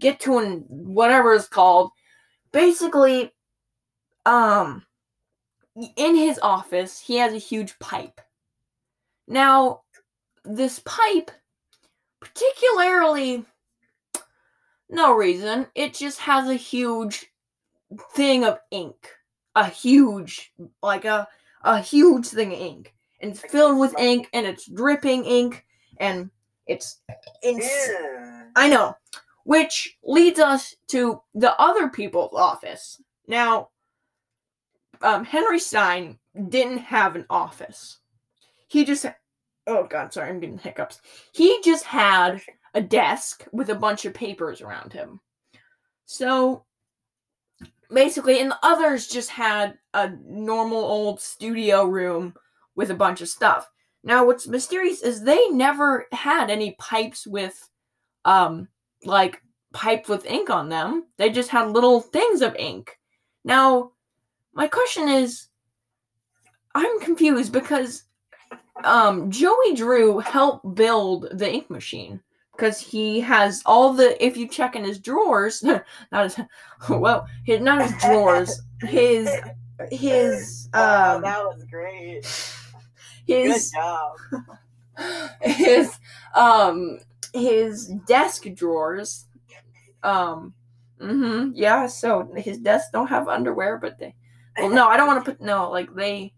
get 0.00 0.20
to 0.20 0.38
an 0.38 0.64
whatever 0.68 1.34
it's 1.34 1.48
called, 1.48 1.90
basically, 2.50 3.32
um, 4.26 4.84
in 5.96 6.14
his 6.14 6.38
office, 6.40 6.98
he 7.00 7.16
has 7.16 7.32
a 7.32 7.38
huge 7.38 7.78
pipe. 7.78 8.20
Now, 9.26 9.82
this 10.44 10.80
pipe, 10.84 11.30
particularly, 12.20 13.44
no 14.88 15.14
reason, 15.14 15.66
it 15.74 15.94
just 15.94 16.18
has 16.18 16.48
a 16.48 16.54
huge 16.54 17.26
thing 18.14 18.44
of 18.44 18.58
ink. 18.70 19.08
A 19.56 19.66
huge, 19.66 20.52
like 20.82 21.04
a 21.04 21.26
a 21.64 21.80
huge 21.80 22.26
thing 22.28 22.52
of 22.52 22.58
ink. 22.58 22.94
And 23.20 23.32
it's 23.32 23.40
filled 23.40 23.78
with 23.78 23.98
ink 23.98 24.28
and 24.32 24.46
it's 24.46 24.66
dripping 24.66 25.24
ink 25.24 25.64
and 25.98 26.30
it's 26.66 27.00
ins-. 27.42 27.68
I 28.56 28.68
know. 28.68 28.96
Which 29.44 29.98
leads 30.04 30.38
us 30.38 30.74
to 30.88 31.20
the 31.34 31.58
other 31.60 31.88
people's 31.88 32.34
office. 32.34 33.02
Now, 33.26 33.68
um, 35.02 35.24
Henry 35.24 35.58
Stein 35.58 36.18
didn't 36.48 36.78
have 36.78 37.16
an 37.16 37.26
office. 37.30 37.98
He 38.68 38.84
just, 38.84 39.06
oh 39.66 39.84
god, 39.84 40.12
sorry, 40.12 40.30
I'm 40.30 40.40
getting 40.40 40.58
hiccups. 40.58 41.00
He 41.32 41.60
just 41.64 41.84
had 41.84 42.40
a 42.74 42.80
desk 42.80 43.46
with 43.52 43.70
a 43.70 43.74
bunch 43.74 44.04
of 44.04 44.14
papers 44.14 44.60
around 44.60 44.92
him. 44.92 45.20
So, 46.06 46.64
basically, 47.90 48.40
and 48.40 48.50
the 48.50 48.58
others 48.62 49.06
just 49.06 49.30
had 49.30 49.78
a 49.94 50.10
normal 50.24 50.78
old 50.78 51.20
studio 51.20 51.84
room 51.84 52.34
with 52.76 52.90
a 52.90 52.94
bunch 52.94 53.20
of 53.20 53.28
stuff. 53.28 53.68
Now, 54.02 54.24
what's 54.24 54.48
mysterious 54.48 55.02
is 55.02 55.22
they 55.22 55.48
never 55.48 56.06
had 56.12 56.50
any 56.50 56.76
pipes 56.78 57.26
with, 57.26 57.68
um, 58.24 58.68
like 59.04 59.42
pipes 59.72 60.08
with 60.08 60.26
ink 60.26 60.50
on 60.50 60.68
them. 60.68 61.04
They 61.18 61.30
just 61.30 61.50
had 61.50 61.70
little 61.70 62.00
things 62.00 62.42
of 62.42 62.56
ink. 62.56 62.98
Now, 63.44 63.92
my 64.52 64.66
question 64.68 65.08
is, 65.08 65.48
I'm 66.74 67.00
confused 67.00 67.52
because, 67.52 68.04
um, 68.84 69.30
Joey 69.30 69.74
Drew 69.74 70.18
helped 70.18 70.74
build 70.74 71.28
the 71.32 71.50
ink 71.52 71.68
machine 71.70 72.20
because 72.52 72.80
he 72.80 73.20
has 73.20 73.62
all 73.66 73.92
the. 73.92 74.22
If 74.24 74.36
you 74.36 74.48
check 74.48 74.76
in 74.76 74.84
his 74.84 74.98
drawers, 74.98 75.62
not 75.62 75.84
his, 76.12 76.40
well, 76.88 77.26
his, 77.44 77.60
not 77.60 77.82
his 77.82 77.92
drawers, 78.02 78.60
his 78.82 79.30
his 79.90 80.68
Wow, 80.74 81.16
um 81.16 81.22
that 81.22 81.44
was 81.44 81.64
great. 81.70 82.22
Good 83.26 83.60
job. 83.72 84.16
his 85.40 85.98
um 86.34 86.98
his 87.32 87.88
desk 88.06 88.44
drawers 88.54 89.26
um 90.02 90.52
mhm 91.00 91.52
yeah 91.54 91.86
so 91.86 92.30
his 92.36 92.58
desk 92.58 92.92
don't 92.92 93.06
have 93.06 93.28
underwear 93.28 93.78
but 93.78 93.98
they 93.98 94.14
well 94.60 94.70
no 94.70 94.86
i 94.86 94.96
don't 94.96 95.06
want 95.06 95.24
to 95.24 95.30
put 95.30 95.40
no 95.40 95.70
like 95.70 95.92
they 95.94 96.32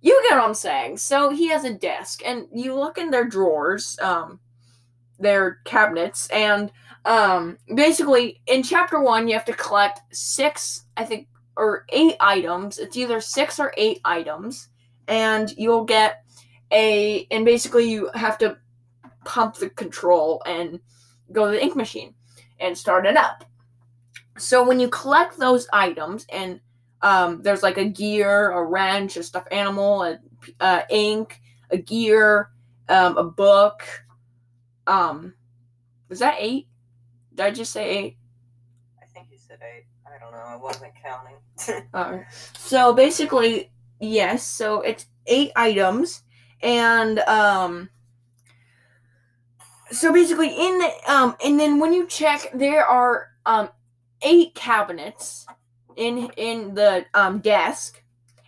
you 0.00 0.22
get 0.28 0.36
what 0.36 0.44
i'm 0.44 0.54
saying. 0.54 0.98
So 0.98 1.30
he 1.30 1.48
has 1.48 1.64
a 1.64 1.72
desk 1.72 2.20
and 2.26 2.46
you 2.52 2.74
look 2.74 2.98
in 2.98 3.10
their 3.10 3.24
drawers 3.24 3.98
um 4.02 4.38
their 5.18 5.60
cabinets 5.64 6.28
and 6.28 6.70
um 7.06 7.56
basically 7.74 8.42
in 8.46 8.62
chapter 8.62 9.00
one 9.00 9.28
you 9.28 9.34
have 9.34 9.46
to 9.46 9.54
collect 9.54 10.00
six 10.14 10.84
i 10.96 11.04
think 11.04 11.28
or 11.56 11.84
eight 11.90 12.16
items. 12.20 12.78
It's 12.78 12.96
either 12.96 13.20
six 13.20 13.58
or 13.58 13.72
eight 13.76 14.00
items 14.04 14.68
and 15.08 15.52
you'll 15.56 15.84
get 15.84 16.24
a 16.70 17.26
and 17.30 17.44
basically 17.44 17.90
you 17.90 18.10
have 18.14 18.38
to 18.38 18.56
pump 19.24 19.56
the 19.56 19.70
control 19.70 20.42
and 20.46 20.80
go 21.32 21.46
to 21.46 21.52
the 21.52 21.62
ink 21.62 21.76
machine 21.76 22.14
and 22.60 22.76
start 22.76 23.06
it 23.06 23.16
up. 23.16 23.44
So 24.36 24.66
when 24.66 24.80
you 24.80 24.88
collect 24.88 25.38
those 25.38 25.68
items 25.72 26.26
and 26.32 26.60
um, 27.04 27.42
there's 27.42 27.62
like 27.62 27.78
a 27.78 27.84
gear 27.84 28.50
a 28.50 28.64
wrench 28.64 29.16
a 29.16 29.22
stuffed 29.22 29.52
animal 29.52 30.02
a 30.02 30.18
uh, 30.60 30.82
ink 30.90 31.40
a 31.70 31.76
gear 31.76 32.50
um, 32.88 33.16
a 33.16 33.24
book 33.24 33.82
um 34.86 35.32
was 36.08 36.18
that 36.18 36.36
eight 36.38 36.66
did 37.34 37.46
i 37.46 37.50
just 37.50 37.72
say 37.72 37.88
eight 37.88 38.16
I 39.00 39.06
think 39.06 39.28
you 39.30 39.38
said 39.38 39.58
eight. 39.62 39.86
I 40.06 40.18
don't 40.18 40.32
know. 40.32 40.38
I 40.38 40.56
wasn't 40.56 40.92
counting. 41.02 41.36
Uh, 41.94 42.18
so 42.58 42.92
basically, 42.92 43.70
yes. 44.00 44.44
So 44.44 44.80
it's 44.80 45.06
eight 45.26 45.52
items, 45.54 46.24
and 46.62 47.20
um. 47.20 47.88
So 49.92 50.12
basically, 50.12 50.48
in 50.48 50.78
the 50.78 50.90
um, 51.06 51.36
and 51.44 51.60
then 51.60 51.78
when 51.78 51.92
you 51.92 52.08
check, 52.08 52.50
there 52.52 52.84
are 52.84 53.28
um, 53.46 53.68
eight 54.22 54.56
cabinets 54.56 55.46
in 55.96 56.30
in 56.36 56.74
the 56.74 57.04
um 57.14 57.38
desk, 57.40 58.02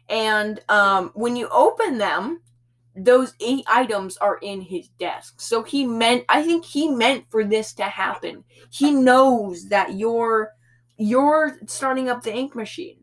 and 0.08 0.60
um, 0.68 1.10
when 1.14 1.36
you 1.36 1.48
open 1.48 1.98
them, 1.98 2.40
those 2.96 3.34
eight 3.40 3.64
items 3.66 4.16
are 4.18 4.38
in 4.38 4.60
his 4.60 4.88
desk. 4.98 5.40
So 5.40 5.62
he 5.62 5.86
meant, 5.86 6.24
I 6.28 6.42
think 6.42 6.64
he 6.64 6.88
meant 6.88 7.26
for 7.30 7.44
this 7.44 7.74
to 7.74 7.84
happen. 7.84 8.44
He 8.70 8.92
knows 8.92 9.68
that 9.68 9.94
you're 9.94 10.52
you're 10.98 11.58
starting 11.66 12.08
up 12.08 12.22
the 12.22 12.34
ink 12.34 12.54
machine 12.54 12.96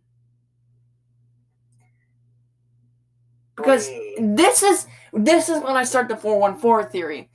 because 3.55 3.87
this 4.19 4.63
is 4.63 4.87
this 5.13 5.47
is 5.47 5.61
when 5.61 5.77
I 5.77 5.83
start 5.83 6.07
the 6.07 6.17
414 6.17 6.91
theory. 6.91 7.29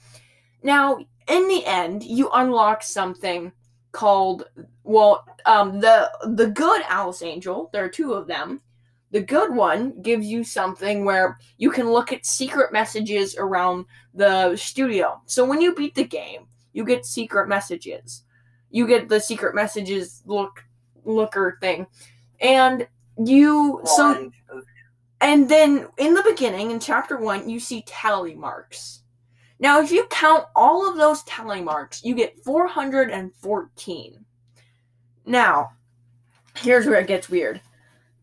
Now, 0.65 0.99
in 1.29 1.47
the 1.47 1.65
end, 1.65 2.03
you 2.03 2.29
unlock 2.33 2.83
something 2.83 3.53
called 3.93 4.45
well, 4.89 5.27
um 5.45 5.81
the 5.81 6.11
the 6.25 6.49
good 6.49 6.83
Alice 6.89 7.23
Angel, 7.23 7.69
there 7.73 7.85
are 7.85 7.91
two 7.91 8.15
of 8.15 8.27
them. 8.27 8.63
The 9.11 9.21
good 9.21 9.55
one 9.55 10.01
gives 10.03 10.27
you 10.27 10.45
something 10.45 11.05
where 11.05 11.39
you 11.59 11.71
can 11.71 11.91
look 11.91 12.13
at 12.13 12.25
secret 12.27 12.73
messages 12.73 13.37
around 13.37 13.85
the 14.15 14.57
studio. 14.57 15.21
So 15.27 15.45
when 15.45 15.61
you 15.61 15.75
beat 15.75 15.95
the 15.95 16.05
game, 16.05 16.47
you 16.73 16.85
get 16.85 17.05
secret 17.05 17.49
messages. 17.49 18.25
You 18.71 18.87
get 18.87 19.09
the 19.09 19.21
secret 19.21 19.55
messages 19.55 20.23
look 20.25 20.65
looker 21.05 21.59
thing. 21.61 21.87
And 22.41 22.87
you 23.19 23.83
so 23.85 24.31
and 25.21 25.51
then 25.51 25.89
in 25.99 26.15
the 26.15 26.23
beginning, 26.23 26.71
in 26.71 26.81
chapter 26.81 27.19
one, 27.19 27.49
you 27.49 27.61
see 27.61 27.83
tally 27.83 28.35
marks. 28.35 29.03
Now, 29.61 29.83
if 29.83 29.91
you 29.91 30.07
count 30.11 30.45
all 30.55 30.89
of 30.89 30.97
those 30.97 31.25
tally 31.25 31.61
marks, 31.61 32.05
you 32.05 32.15
get 32.15 32.39
414. 32.39 34.25
Now, 35.29 35.73
here's 36.57 36.87
where 36.87 37.01
it 37.01 37.07
gets 37.07 37.29
weird. 37.29 37.61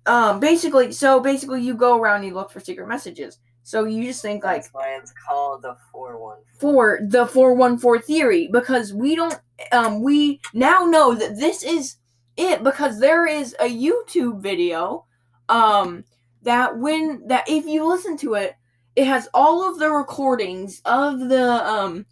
Um, 0.05 0.39
basically, 0.39 0.91
so 0.91 1.19
basically, 1.19 1.61
you 1.61 1.73
go 1.75 1.97
around 1.99 2.17
and 2.17 2.25
you 2.25 2.33
look 2.33 2.51
for 2.51 2.59
secret 2.59 2.87
messages. 2.87 3.39
So 3.63 3.85
you 3.85 4.03
just 4.03 4.21
think 4.21 4.43
like 4.43 4.61
That's 4.61 4.73
why 4.73 4.97
it's 5.01 5.11
called 5.27 5.63
the 5.63 5.75
four 5.91 6.19
one. 6.21 6.37
for 6.59 6.99
the 7.07 7.25
414 7.25 8.01
theory 8.05 8.47
because 8.51 8.93
we 8.93 9.15
don't 9.15 9.39
um 9.71 10.03
we 10.03 10.39
now 10.53 10.85
know 10.85 11.15
that 11.15 11.37
this 11.37 11.63
is 11.63 11.95
it 12.37 12.61
because 12.63 12.99
there 12.99 13.25
is 13.25 13.55
a 13.59 13.63
YouTube 13.67 14.39
video 14.39 15.05
um 15.49 16.03
that 16.43 16.77
when 16.77 17.25
that 17.27 17.43
if 17.47 17.65
you 17.65 17.87
listen 17.87 18.15
to 18.17 18.35
it 18.35 18.53
it 18.95 19.07
has 19.07 19.27
all 19.33 19.67
of 19.67 19.79
the 19.79 19.89
recordings 19.89 20.79
of 20.85 21.27
the 21.27 21.51
um 21.67 22.05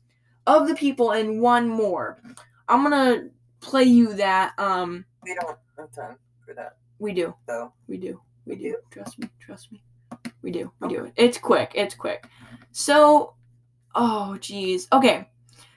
of 0.47 0.67
the 0.67 0.75
people 0.75 1.11
and 1.11 1.39
one 1.39 1.69
more. 1.69 2.19
I'm 2.67 2.89
going 2.89 2.91
to 3.21 3.29
play 3.63 3.83
you 3.83 4.13
that 4.13 4.53
um 4.59 5.05
We 5.23 5.35
don't 5.35 5.57
have 5.77 5.91
time 5.91 6.17
for 6.45 6.53
that. 6.53 6.77
We 6.99 7.13
do. 7.13 7.33
So 7.47 7.73
We 7.87 7.97
do. 7.97 8.21
We 8.45 8.55
do. 8.55 8.75
Trust 8.91 9.19
me. 9.19 9.29
Trust 9.39 9.71
me. 9.71 9.81
We 10.41 10.51
do. 10.51 10.71
We 10.79 10.89
do. 10.89 11.11
It's 11.15 11.37
quick. 11.37 11.71
It's 11.73 11.95
quick. 11.95 12.27
So, 12.71 13.35
oh, 13.95 14.37
geez. 14.37 14.87
Okay. 14.91 15.29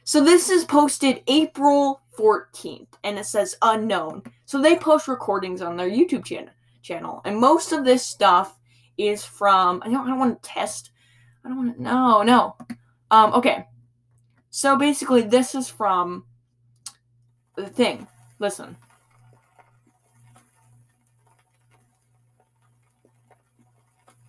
So 0.04 0.22
this 0.22 0.50
is 0.50 0.64
posted 0.64 1.22
April 1.26 2.00
14th, 2.18 2.88
and 3.04 3.18
it 3.18 3.26
says 3.26 3.56
unknown. 3.62 4.22
So 4.44 4.60
they 4.60 4.76
post 4.76 5.08
recordings 5.08 5.62
on 5.62 5.76
their 5.76 5.90
YouTube 5.90 6.24
channel. 6.24 6.50
Channel, 6.82 7.20
and 7.24 7.36
most 7.36 7.72
of 7.72 7.84
this 7.84 8.06
stuff 8.06 8.56
is 8.96 9.24
from. 9.24 9.82
I 9.84 9.88
don't. 9.88 10.06
I 10.06 10.10
don't 10.10 10.20
want 10.20 10.40
to 10.40 10.48
test. 10.48 10.90
I 11.44 11.48
don't 11.48 11.58
want 11.58 11.76
to. 11.76 11.82
No. 11.82 12.22
No. 12.22 12.56
Um. 13.10 13.32
Okay. 13.34 13.66
So 14.50 14.76
basically, 14.76 15.22
this 15.22 15.56
is 15.56 15.68
from 15.68 16.24
the 17.56 17.68
thing. 17.68 18.06
Listen. 18.38 18.76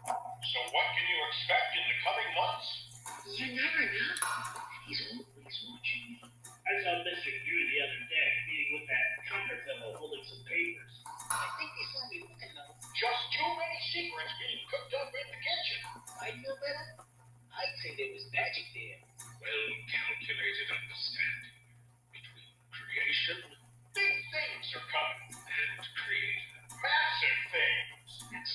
So 0.08 0.60
what 0.72 0.88
can 0.96 1.06
you 1.12 1.20
expect 1.28 1.76
in 1.76 1.84
the 1.92 1.98
coming 2.08 2.32
months? 2.40 2.68
You 3.36 3.48
never 3.52 3.84
know. 3.84 4.16
He's 4.88 5.04
always 5.12 5.56
watching 5.68 6.04
me. 6.08 6.24
I 6.24 6.72
saw 6.84 7.04
Mr. 7.04 7.32
Yu 7.32 7.58
the 7.68 7.80
other 7.84 8.02
day 8.08 8.30
meeting 8.48 8.80
with 8.80 8.88
that 8.88 9.08
Tucker 9.28 9.60
fellow 9.68 9.92
holding 10.00 10.24
some 10.24 10.44
papers. 10.48 10.94
I 11.28 11.48
think 11.60 11.70
they 11.76 11.88
saw 11.92 12.04
me 12.08 12.18
looking 12.24 12.52
though. 12.56 12.76
Just 12.96 13.22
too 13.36 13.50
many 13.60 13.80
secrets 13.92 14.32
being 14.40 14.64
cooked 14.72 14.96
up 14.96 15.12
in 15.12 15.28
the 15.28 15.40
kitchen. 15.44 15.80
I 16.24 16.28
know 16.40 16.56
better. 16.64 17.04
I'd 17.52 17.76
say 17.84 17.92
there 18.00 18.12
was 18.16 18.24
magic 18.32 18.68
there. 18.72 19.00
Well 19.20 19.68
calculated 19.92 20.68
understanding 20.72 21.57
between 21.57 21.57
creation. 22.98 23.38
Big 23.94 24.18
things 24.34 24.66
are 24.74 24.88
coming 24.90 25.38
and 25.38 25.82
created. 26.02 26.66
Massive 26.82 27.42
things. 27.54 28.10
That's. 28.34 28.54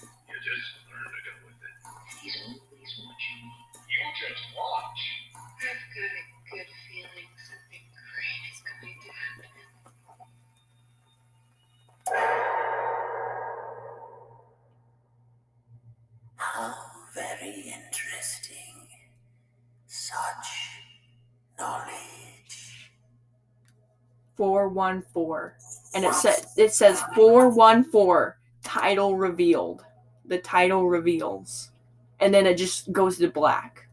You 0.00 0.36
just 0.40 0.68
learn 0.88 1.08
to 1.12 1.20
go 1.28 1.34
with 1.44 1.60
it. 1.60 1.76
He's 2.24 2.36
always 2.44 2.92
watching 3.04 3.40
me. 3.44 3.56
You 3.88 4.00
just 4.16 4.44
watch. 4.56 5.15
414 24.46 25.56
and 25.94 26.04
it 26.04 26.14
says 26.14 26.46
it 26.56 26.72
says 26.72 27.02
414 27.16 28.34
title 28.62 29.16
revealed. 29.16 29.84
The 30.24 30.38
title 30.38 30.88
reveals. 30.88 31.72
And 32.20 32.32
then 32.32 32.46
it 32.46 32.56
just 32.56 32.92
goes 32.92 33.18
to 33.18 33.28
black. 33.28 33.88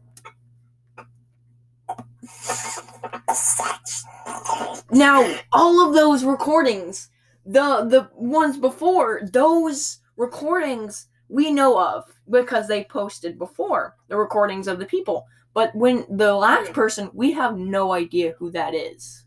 Now 4.92 5.34
all 5.52 5.86
of 5.86 5.94
those 5.94 6.22
recordings 6.22 7.10
the 7.44 7.84
the 7.84 8.08
ones 8.14 8.56
before 8.56 9.22
those 9.32 9.98
recordings 10.16 11.08
we 11.28 11.50
know 11.50 11.78
of 11.78 12.04
because 12.30 12.68
they 12.68 12.84
posted 12.84 13.38
before 13.38 13.96
the 14.06 14.16
recordings 14.16 14.68
of 14.68 14.78
the 14.78 14.86
people. 14.86 15.26
But 15.52 15.74
when 15.74 16.06
the 16.08 16.32
last 16.32 16.72
person 16.72 17.10
we 17.12 17.32
have 17.32 17.58
no 17.58 17.92
idea 17.92 18.34
who 18.38 18.52
that 18.52 18.72
is 18.72 19.24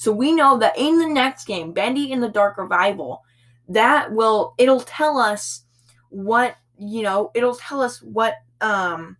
so 0.00 0.10
we 0.12 0.32
know 0.32 0.56
that 0.56 0.78
in 0.78 0.98
the 0.98 1.06
next 1.06 1.44
game, 1.44 1.72
Bendy 1.72 2.10
in 2.10 2.22
the 2.22 2.28
Dark 2.30 2.56
Revival, 2.56 3.22
that 3.68 4.10
will 4.10 4.54
it'll 4.56 4.80
tell 4.80 5.18
us 5.18 5.64
what 6.08 6.56
you 6.78 7.02
know. 7.02 7.30
It'll 7.34 7.54
tell 7.54 7.82
us 7.82 8.00
what 8.00 8.36
um 8.62 9.18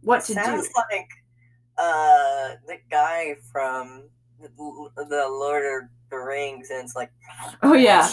what 0.00 0.24
to 0.24 0.34
sounds 0.34 0.66
do. 0.66 0.74
like 0.90 1.06
uh 1.76 2.56
the 2.66 2.78
guy 2.90 3.36
from 3.52 4.08
the, 4.42 4.48
the 4.96 5.28
Lord 5.30 5.84
of 5.84 5.88
the 6.10 6.16
Rings, 6.16 6.70
and 6.70 6.82
it's 6.82 6.96
like 6.96 7.12
Oh 7.62 7.74
yeah. 7.74 8.10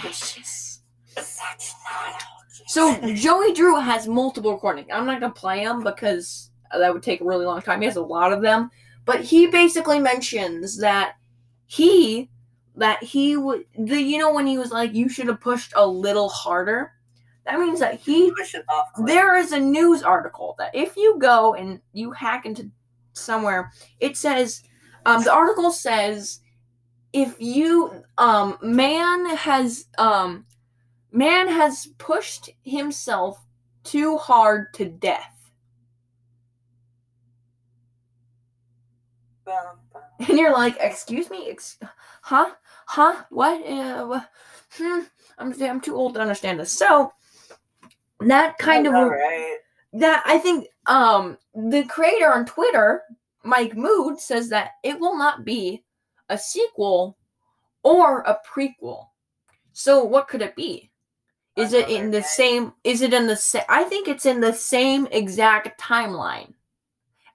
Precious. 0.00 0.80
Such 1.14 1.72
knowledge. 1.84 2.62
So 2.68 3.12
Joey 3.12 3.52
Drew 3.52 3.78
has 3.78 4.08
multiple 4.08 4.54
recordings. 4.54 4.88
I'm 4.90 5.04
not 5.04 5.20
gonna 5.20 5.34
play 5.34 5.62
them 5.62 5.82
because 5.82 6.50
that 6.72 6.90
would 6.90 7.02
take 7.02 7.20
a 7.20 7.24
really 7.26 7.44
long 7.44 7.60
time. 7.60 7.82
He 7.82 7.86
has 7.86 7.96
a 7.96 8.02
lot 8.02 8.32
of 8.32 8.40
them, 8.40 8.70
but 9.06 9.22
he 9.22 9.46
basically 9.46 9.98
mentions 9.98 10.76
that 10.78 11.14
he 11.66 12.28
that 12.74 13.02
he 13.02 13.36
would 13.36 13.64
the 13.78 14.00
you 14.00 14.18
know 14.18 14.34
when 14.34 14.46
he 14.46 14.58
was 14.58 14.70
like 14.70 14.92
you 14.92 15.08
should 15.08 15.28
have 15.28 15.40
pushed 15.40 15.72
a 15.74 15.86
little 15.86 16.28
harder. 16.28 16.92
That 17.46 17.60
means 17.60 17.78
that 17.78 18.00
he 18.00 18.32
push 18.36 18.56
it 18.56 18.64
off. 18.68 18.88
there 19.06 19.36
is 19.36 19.52
a 19.52 19.60
news 19.60 20.02
article 20.02 20.56
that 20.58 20.74
if 20.74 20.96
you 20.96 21.16
go 21.18 21.54
and 21.54 21.80
you 21.92 22.10
hack 22.10 22.44
into 22.44 22.68
somewhere, 23.12 23.72
it 24.00 24.16
says 24.16 24.62
um, 25.06 25.22
the 25.22 25.32
article 25.32 25.70
says 25.70 26.40
if 27.12 27.36
you 27.38 28.02
um, 28.18 28.58
man 28.60 29.36
has 29.36 29.86
um, 29.96 30.44
man 31.12 31.48
has 31.48 31.86
pushed 31.98 32.50
himself 32.64 33.38
too 33.84 34.16
hard 34.16 34.74
to 34.74 34.86
death, 34.86 35.35
and 40.28 40.38
you're 40.38 40.52
like, 40.52 40.76
excuse 40.80 41.30
me, 41.30 41.50
Ex- 41.50 41.78
huh, 42.22 42.50
huh, 42.86 43.24
what? 43.30 43.66
Uh, 43.66 44.20
hmm. 44.70 45.00
I'm 45.38 45.62
I'm 45.62 45.80
too 45.80 45.94
old 45.94 46.14
to 46.14 46.20
understand 46.20 46.60
this. 46.60 46.72
So 46.72 47.12
that 48.20 48.56
kind 48.58 48.86
of 48.86 48.94
All 48.94 49.10
right. 49.10 49.58
that 49.94 50.22
I 50.26 50.38
think 50.38 50.68
um 50.86 51.36
the 51.54 51.84
creator 51.84 52.32
on 52.32 52.46
Twitter, 52.46 53.02
Mike 53.44 53.76
Mood, 53.76 54.18
says 54.18 54.48
that 54.50 54.72
it 54.82 54.98
will 54.98 55.16
not 55.16 55.44
be 55.44 55.84
a 56.28 56.38
sequel 56.38 57.18
or 57.82 58.20
a 58.22 58.38
prequel. 58.48 59.08
So 59.72 60.02
what 60.02 60.28
could 60.28 60.42
it 60.42 60.56
be? 60.56 60.90
Is 61.56 61.72
it 61.72 61.88
in 61.88 62.10
the 62.10 62.22
same 62.22 62.72
is 62.84 63.02
it 63.02 63.14
in 63.14 63.26
the 63.26 63.36
same 63.36 63.64
I 63.68 63.84
think 63.84 64.08
it's 64.08 64.26
in 64.26 64.40
the 64.40 64.52
same 64.52 65.06
exact 65.10 65.80
timeline 65.80 66.52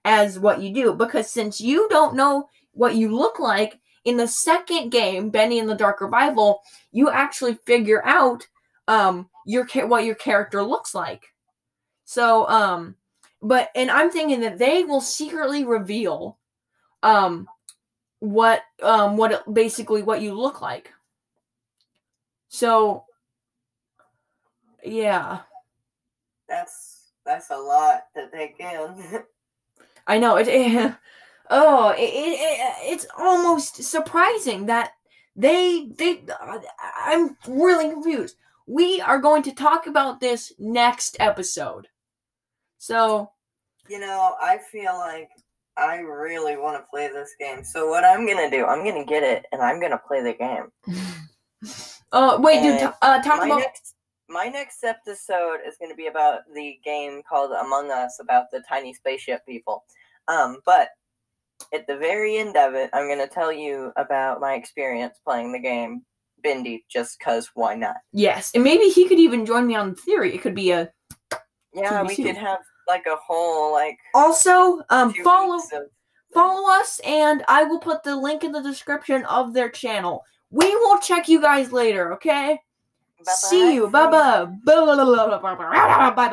as 0.04 0.38
what 0.38 0.60
you 0.60 0.72
do 0.74 0.94
because 0.94 1.30
since 1.30 1.60
you 1.60 1.88
don't 1.88 2.14
know 2.16 2.48
what 2.72 2.94
you 2.96 3.14
look 3.14 3.38
like 3.38 3.78
in 4.04 4.16
the 4.16 4.26
second 4.26 4.90
game, 4.90 5.30
Bendy 5.30 5.58
and 5.58 5.68
the 5.68 5.74
Dark 5.74 6.00
Revival, 6.00 6.60
you 6.90 7.10
actually 7.10 7.54
figure 7.66 8.04
out 8.04 8.46
um 8.88 9.28
your 9.46 9.66
what 9.86 10.04
your 10.04 10.16
character 10.16 10.62
looks 10.62 10.94
like. 10.94 11.24
So 12.04 12.48
um 12.48 12.96
but 13.40 13.70
and 13.74 13.90
I'm 13.90 14.10
thinking 14.10 14.40
that 14.40 14.58
they 14.58 14.84
will 14.84 15.00
secretly 15.00 15.64
reveal 15.64 16.38
um 17.02 17.48
what 18.18 18.62
um 18.82 19.16
what 19.16 19.32
it, 19.32 19.42
basically 19.52 20.02
what 20.02 20.22
you 20.22 20.34
look 20.34 20.60
like. 20.60 20.92
So 22.48 23.04
yeah, 24.84 25.40
That's 26.48 27.12
that's 27.24 27.50
a 27.50 27.56
lot 27.56 28.02
to 28.16 28.28
take 28.30 28.58
in. 28.58 29.22
I 30.06 30.18
know 30.18 30.36
it. 30.36 30.48
it 30.48 30.94
oh, 31.50 31.90
it, 31.90 32.00
it, 32.00 32.38
it 32.40 32.74
it's 32.92 33.06
almost 33.16 33.82
surprising 33.82 34.66
that 34.66 34.92
they 35.36 35.88
they. 35.96 36.24
I'm 37.06 37.36
really 37.48 37.90
confused. 37.90 38.36
We 38.66 39.00
are 39.00 39.18
going 39.18 39.42
to 39.44 39.52
talk 39.52 39.86
about 39.86 40.20
this 40.20 40.52
next 40.58 41.16
episode. 41.20 41.88
So 42.78 43.30
you 43.88 43.98
know, 43.98 44.34
I 44.40 44.58
feel 44.58 44.94
like 44.94 45.28
I 45.76 45.96
really 45.96 46.56
want 46.56 46.76
to 46.76 46.86
play 46.90 47.08
this 47.08 47.34
game. 47.38 47.64
So 47.64 47.88
what 47.88 48.04
I'm 48.04 48.26
gonna 48.26 48.50
do, 48.50 48.66
I'm 48.66 48.84
gonna 48.84 49.04
get 49.04 49.22
it 49.22 49.46
and 49.52 49.62
I'm 49.62 49.80
gonna 49.80 50.00
play 50.06 50.22
the 50.22 50.34
game. 50.34 50.96
Oh 52.12 52.40
wait, 52.40 52.62
dude. 52.62 52.78
T- 52.78 52.86
uh, 53.00 53.22
talk 53.22 53.44
about. 53.44 53.60
next 53.60 53.94
my 54.32 54.46
next 54.46 54.82
episode 54.82 55.58
is 55.66 55.76
going 55.78 55.90
to 55.90 55.96
be 55.96 56.06
about 56.06 56.40
the 56.54 56.78
game 56.84 57.22
called 57.28 57.52
Among 57.52 57.90
Us 57.90 58.18
about 58.20 58.46
the 58.50 58.62
tiny 58.68 58.94
spaceship 58.94 59.44
people. 59.46 59.84
Um, 60.28 60.58
but 60.64 60.88
at 61.74 61.86
the 61.86 61.96
very 61.96 62.38
end 62.38 62.56
of 62.56 62.74
it, 62.74 62.90
I'm 62.92 63.06
going 63.06 63.18
to 63.18 63.32
tell 63.32 63.52
you 63.52 63.92
about 63.96 64.40
my 64.40 64.54
experience 64.54 65.18
playing 65.24 65.52
the 65.52 65.58
game 65.58 66.02
Bendy, 66.42 66.84
just 66.88 67.20
cause 67.20 67.50
why 67.54 67.74
not? 67.74 67.96
Yes, 68.12 68.50
and 68.54 68.64
maybe 68.64 68.88
he 68.88 69.08
could 69.08 69.18
even 69.18 69.46
join 69.46 69.66
me 69.66 69.74
on 69.74 69.94
theory. 69.94 70.34
It 70.34 70.42
could 70.42 70.54
be 70.54 70.72
a. 70.72 70.90
Yeah, 71.74 72.02
we 72.02 72.16
could 72.16 72.36
have 72.36 72.58
like 72.88 73.06
a 73.06 73.16
whole 73.16 73.72
like 73.72 73.96
Also, 74.14 74.82
um, 74.90 75.14
follow 75.24 75.56
of 75.56 75.62
follow 76.34 76.70
us, 76.70 77.00
and 77.06 77.44
I 77.48 77.64
will 77.64 77.78
put 77.78 78.02
the 78.02 78.16
link 78.16 78.44
in 78.44 78.52
the 78.52 78.60
description 78.60 79.24
of 79.26 79.54
their 79.54 79.70
channel. 79.70 80.24
We 80.50 80.74
will 80.76 80.98
check 80.98 81.28
you 81.28 81.40
guys 81.40 81.72
later. 81.72 82.12
Okay. 82.14 82.58
See 83.26 83.74
you. 83.74 83.88
Bye 83.88 84.06
bye. 84.08 84.44
Bye 84.64 84.84
bye. 84.86 85.96
Bye 85.98 86.10
bye. 86.14 86.28